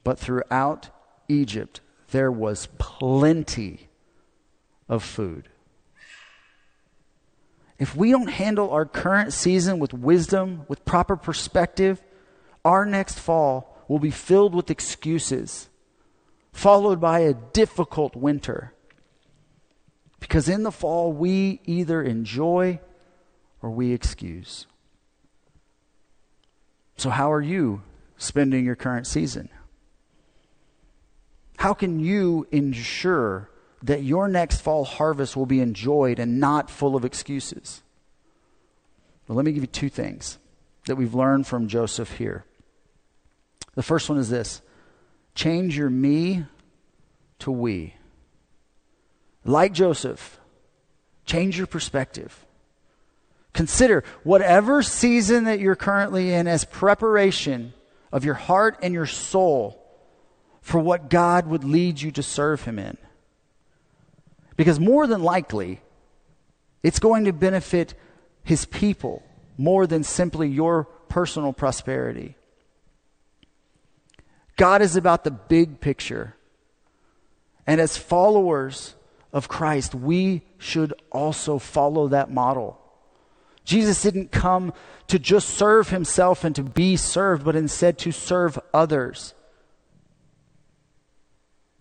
But 0.03 0.19
throughout 0.19 0.89
Egypt, 1.27 1.81
there 2.11 2.31
was 2.31 2.67
plenty 2.77 3.89
of 4.87 5.03
food. 5.03 5.49
If 7.79 7.95
we 7.95 8.11
don't 8.11 8.29
handle 8.29 8.71
our 8.71 8.85
current 8.85 9.33
season 9.33 9.79
with 9.79 9.93
wisdom, 9.93 10.65
with 10.67 10.83
proper 10.85 11.15
perspective, 11.15 12.01
our 12.65 12.85
next 12.85 13.19
fall 13.19 13.76
will 13.87 13.99
be 13.99 14.11
filled 14.11 14.53
with 14.53 14.69
excuses, 14.69 15.69
followed 16.51 16.99
by 16.99 17.19
a 17.19 17.33
difficult 17.33 18.15
winter. 18.15 18.73
Because 20.19 20.49
in 20.49 20.63
the 20.63 20.71
fall, 20.71 21.13
we 21.13 21.61
either 21.65 22.01
enjoy 22.01 22.79
or 23.61 23.69
we 23.69 23.91
excuse. 23.93 24.65
So, 26.97 27.09
how 27.11 27.31
are 27.31 27.41
you 27.41 27.83
spending 28.17 28.65
your 28.65 28.75
current 28.75 29.05
season? 29.05 29.49
How 31.57 31.73
can 31.73 31.99
you 31.99 32.47
ensure 32.51 33.49
that 33.83 34.03
your 34.03 34.27
next 34.27 34.61
fall 34.61 34.83
harvest 34.83 35.35
will 35.35 35.45
be 35.45 35.59
enjoyed 35.59 36.19
and 36.19 36.39
not 36.39 36.69
full 36.69 36.95
of 36.95 37.05
excuses? 37.05 37.83
Well, 39.27 39.35
let 39.35 39.45
me 39.45 39.51
give 39.51 39.63
you 39.63 39.67
two 39.67 39.89
things 39.89 40.37
that 40.85 40.95
we've 40.95 41.13
learned 41.13 41.45
from 41.45 41.67
Joseph 41.67 42.17
here. 42.17 42.45
The 43.77 43.83
first 43.83 44.09
one 44.09 44.17
is 44.17 44.27
this 44.27 44.63
change 45.35 45.77
your 45.77 45.91
me 45.91 46.45
to 47.39 47.51
we. 47.51 47.93
Like 49.45 49.71
Joseph, 49.71 50.39
change 51.25 51.59
your 51.59 51.67
perspective. 51.67 52.43
Consider 53.53 54.03
whatever 54.23 54.81
season 54.81 55.43
that 55.43 55.59
you're 55.59 55.75
currently 55.75 56.33
in 56.33 56.47
as 56.47 56.65
preparation 56.65 57.71
of 58.11 58.25
your 58.25 58.33
heart 58.33 58.79
and 58.81 58.95
your 58.95 59.05
soul 59.05 59.79
for 60.61 60.79
what 60.79 61.11
God 61.11 61.45
would 61.45 61.63
lead 61.63 62.01
you 62.01 62.09
to 62.13 62.23
serve 62.23 62.63
Him 62.63 62.79
in. 62.79 62.97
Because 64.55 64.79
more 64.79 65.05
than 65.05 65.21
likely, 65.21 65.81
it's 66.81 66.97
going 66.97 67.25
to 67.25 67.31
benefit 67.31 67.93
His 68.43 68.65
people 68.65 69.21
more 69.55 69.85
than 69.85 70.03
simply 70.03 70.47
your 70.49 70.85
personal 71.09 71.53
prosperity. 71.53 72.35
God 74.57 74.81
is 74.81 74.95
about 74.95 75.23
the 75.23 75.31
big 75.31 75.79
picture. 75.79 76.35
And 77.65 77.79
as 77.79 77.97
followers 77.97 78.95
of 79.31 79.47
Christ, 79.47 79.95
we 79.95 80.41
should 80.57 80.93
also 81.11 81.59
follow 81.59 82.09
that 82.09 82.31
model. 82.31 82.79
Jesus 83.63 84.01
didn't 84.01 84.31
come 84.31 84.73
to 85.07 85.19
just 85.19 85.49
serve 85.49 85.89
himself 85.89 86.43
and 86.43 86.55
to 86.55 86.63
be 86.63 86.95
served, 86.95 87.45
but 87.45 87.55
instead 87.55 87.97
to 87.99 88.11
serve 88.11 88.59
others. 88.73 89.33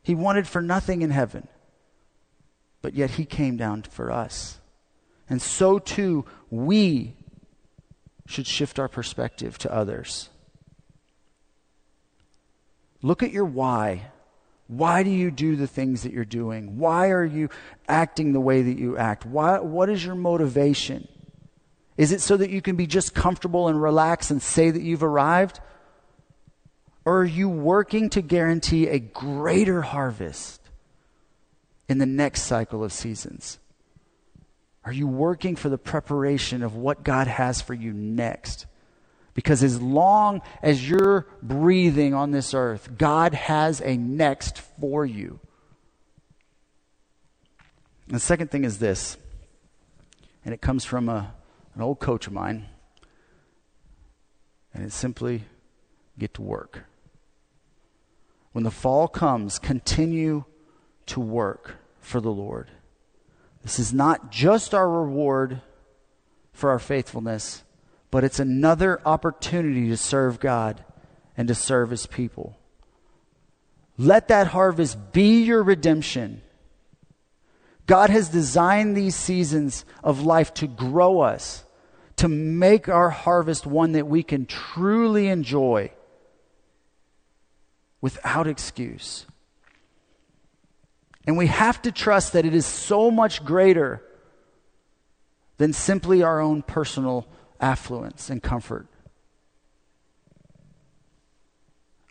He 0.02 0.14
wanted 0.14 0.46
for 0.46 0.62
nothing 0.62 1.02
in 1.02 1.10
heaven 1.10 1.48
but 2.86 2.94
yet 2.94 3.10
he 3.10 3.24
came 3.24 3.56
down 3.56 3.82
for 3.82 4.12
us. 4.12 4.60
And 5.28 5.42
so 5.42 5.80
too, 5.80 6.24
we 6.50 7.16
should 8.28 8.46
shift 8.46 8.78
our 8.78 8.86
perspective 8.86 9.58
to 9.58 9.74
others. 9.74 10.28
Look 13.06 13.22
at 13.22 13.30
your 13.30 13.44
why. 13.44 14.10
Why 14.66 15.04
do 15.04 15.10
you 15.10 15.30
do 15.30 15.54
the 15.54 15.68
things 15.68 16.02
that 16.02 16.12
you're 16.12 16.24
doing? 16.24 16.76
Why 16.76 17.10
are 17.10 17.24
you 17.24 17.50
acting 17.86 18.32
the 18.32 18.40
way 18.40 18.62
that 18.62 18.76
you 18.76 18.96
act? 18.96 19.24
Why, 19.24 19.60
what 19.60 19.88
is 19.88 20.04
your 20.04 20.16
motivation? 20.16 21.06
Is 21.96 22.10
it 22.10 22.20
so 22.20 22.36
that 22.36 22.50
you 22.50 22.60
can 22.60 22.74
be 22.74 22.88
just 22.88 23.14
comfortable 23.14 23.68
and 23.68 23.80
relax 23.80 24.32
and 24.32 24.42
say 24.42 24.72
that 24.72 24.82
you've 24.82 25.04
arrived? 25.04 25.60
Or 27.04 27.20
are 27.20 27.24
you 27.24 27.48
working 27.48 28.10
to 28.10 28.22
guarantee 28.22 28.88
a 28.88 28.98
greater 28.98 29.82
harvest 29.82 30.60
in 31.88 31.98
the 31.98 32.06
next 32.06 32.42
cycle 32.42 32.82
of 32.82 32.92
seasons? 32.92 33.60
Are 34.84 34.92
you 34.92 35.06
working 35.06 35.54
for 35.54 35.68
the 35.68 35.78
preparation 35.78 36.60
of 36.60 36.74
what 36.74 37.04
God 37.04 37.28
has 37.28 37.62
for 37.62 37.72
you 37.72 37.92
next? 37.92 38.66
Because 39.36 39.62
as 39.62 39.82
long 39.82 40.40
as 40.62 40.88
you're 40.88 41.26
breathing 41.42 42.14
on 42.14 42.30
this 42.30 42.54
earth, 42.54 42.96
God 42.96 43.34
has 43.34 43.82
a 43.82 43.98
next 43.98 44.58
for 44.58 45.04
you. 45.04 45.38
And 48.06 48.16
the 48.16 48.20
second 48.20 48.50
thing 48.50 48.64
is 48.64 48.78
this, 48.78 49.18
and 50.42 50.54
it 50.54 50.62
comes 50.62 50.86
from 50.86 51.10
a, 51.10 51.34
an 51.74 51.82
old 51.82 52.00
coach 52.00 52.26
of 52.26 52.32
mine, 52.32 52.64
and 54.72 54.82
it's 54.82 54.96
simply 54.96 55.44
get 56.18 56.32
to 56.34 56.42
work. 56.42 56.84
When 58.52 58.64
the 58.64 58.70
fall 58.70 59.06
comes, 59.06 59.58
continue 59.58 60.44
to 61.06 61.20
work 61.20 61.76
for 62.00 62.22
the 62.22 62.32
Lord. 62.32 62.70
This 63.62 63.78
is 63.78 63.92
not 63.92 64.30
just 64.30 64.72
our 64.72 64.88
reward 64.88 65.60
for 66.54 66.70
our 66.70 66.78
faithfulness 66.78 67.64
but 68.16 68.24
it's 68.24 68.40
another 68.40 68.98
opportunity 69.04 69.90
to 69.90 69.96
serve 69.98 70.40
God 70.40 70.82
and 71.36 71.48
to 71.48 71.54
serve 71.54 71.90
His 71.90 72.06
people. 72.06 72.56
Let 73.98 74.28
that 74.28 74.46
harvest 74.46 75.12
be 75.12 75.42
your 75.42 75.62
redemption. 75.62 76.40
God 77.84 78.08
has 78.08 78.30
designed 78.30 78.96
these 78.96 79.14
seasons 79.14 79.84
of 80.02 80.22
life 80.22 80.54
to 80.54 80.66
grow 80.66 81.20
us, 81.20 81.64
to 82.16 82.26
make 82.26 82.88
our 82.88 83.10
harvest 83.10 83.66
one 83.66 83.92
that 83.92 84.06
we 84.06 84.22
can 84.22 84.46
truly 84.46 85.28
enjoy 85.28 85.90
without 88.00 88.46
excuse. 88.46 89.26
And 91.26 91.36
we 91.36 91.48
have 91.48 91.82
to 91.82 91.92
trust 91.92 92.32
that 92.32 92.46
it 92.46 92.54
is 92.54 92.64
so 92.64 93.10
much 93.10 93.44
greater 93.44 94.02
than 95.58 95.74
simply 95.74 96.22
our 96.22 96.40
own 96.40 96.62
personal 96.62 97.28
affluence 97.60 98.30
and 98.30 98.42
comfort. 98.42 98.86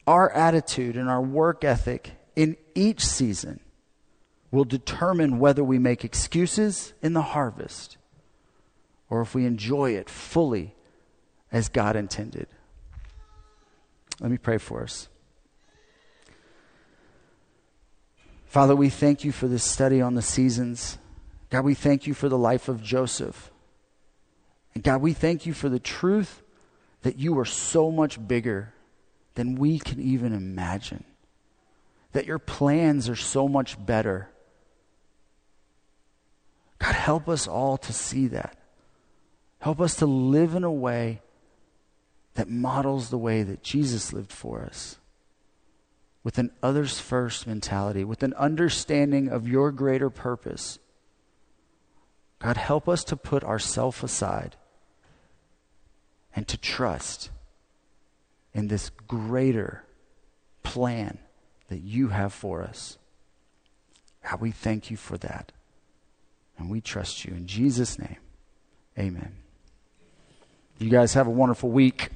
Our 0.07 0.29
attitude 0.31 0.95
and 0.95 1.09
our 1.09 1.21
work 1.21 1.63
ethic 1.63 2.11
in 2.35 2.57
each 2.75 3.03
season 3.03 3.59
will 4.51 4.65
determine 4.65 5.39
whether 5.39 5.63
we 5.63 5.79
make 5.79 6.05
excuses 6.05 6.93
in 7.01 7.13
the 7.13 7.21
harvest 7.21 7.97
or 9.09 9.21
if 9.21 9.33
we 9.33 9.45
enjoy 9.45 9.91
it 9.91 10.09
fully 10.09 10.75
as 11.51 11.69
God 11.69 11.95
intended. 11.95 12.47
Let 14.19 14.31
me 14.31 14.37
pray 14.37 14.57
for 14.57 14.83
us. 14.83 15.09
Father, 18.45 18.75
we 18.75 18.89
thank 18.89 19.25
you 19.25 19.31
for 19.31 19.47
this 19.47 19.63
study 19.63 20.01
on 20.01 20.15
the 20.15 20.21
seasons. 20.21 20.97
God, 21.49 21.65
we 21.65 21.73
thank 21.73 22.07
you 22.07 22.13
for 22.13 22.29
the 22.29 22.37
life 22.37 22.69
of 22.69 22.81
Joseph. 22.81 23.51
And 24.75 24.83
God, 24.83 25.01
we 25.01 25.13
thank 25.13 25.45
you 25.45 25.53
for 25.53 25.69
the 25.69 25.79
truth 25.79 26.43
that 27.01 27.17
you 27.17 27.39
are 27.39 27.45
so 27.45 27.89
much 27.89 28.25
bigger 28.27 28.73
than 29.35 29.55
we 29.55 29.79
can 29.79 30.01
even 30.01 30.33
imagine, 30.33 31.03
that 32.11 32.25
your 32.25 32.39
plans 32.39 33.09
are 33.09 33.15
so 33.15 33.47
much 33.47 33.83
better. 33.83 34.29
God, 36.79 36.95
help 36.95 37.29
us 37.29 37.47
all 37.47 37.77
to 37.77 37.93
see 37.93 38.27
that. 38.27 38.57
Help 39.59 39.79
us 39.79 39.95
to 39.95 40.05
live 40.05 40.55
in 40.55 40.63
a 40.63 40.71
way 40.71 41.21
that 42.35 42.49
models 42.49 43.09
the 43.09 43.17
way 43.17 43.43
that 43.43 43.63
Jesus 43.63 44.11
lived 44.11 44.31
for 44.31 44.61
us 44.61 44.97
with 46.23 46.37
an 46.37 46.51
others 46.61 46.99
first 46.99 47.47
mentality, 47.47 48.03
with 48.03 48.23
an 48.23 48.33
understanding 48.33 49.29
of 49.29 49.47
your 49.47 49.71
greater 49.71 50.09
purpose. 50.09 50.79
God, 52.39 52.57
help 52.57 52.89
us 52.89 53.03
to 53.05 53.15
put 53.15 53.43
ourself 53.43 54.03
aside 54.03 54.57
and 56.35 56.47
to 56.47 56.57
trust 56.57 57.29
in 58.53 58.67
this 58.67 58.89
greater 58.89 59.83
plan 60.63 61.19
that 61.69 61.81
you 61.81 62.09
have 62.09 62.33
for 62.33 62.61
us. 62.61 62.97
God, 64.23 64.41
we 64.41 64.51
thank 64.51 64.91
you 64.91 64.97
for 64.97 65.17
that. 65.17 65.51
And 66.57 66.69
we 66.69 66.81
trust 66.81 67.25
you. 67.25 67.33
In 67.33 67.47
Jesus' 67.47 67.99
name, 67.99 68.17
amen. 68.97 69.35
You 70.79 70.89
guys 70.89 71.13
have 71.13 71.27
a 71.27 71.31
wonderful 71.31 71.69
week. 71.69 72.09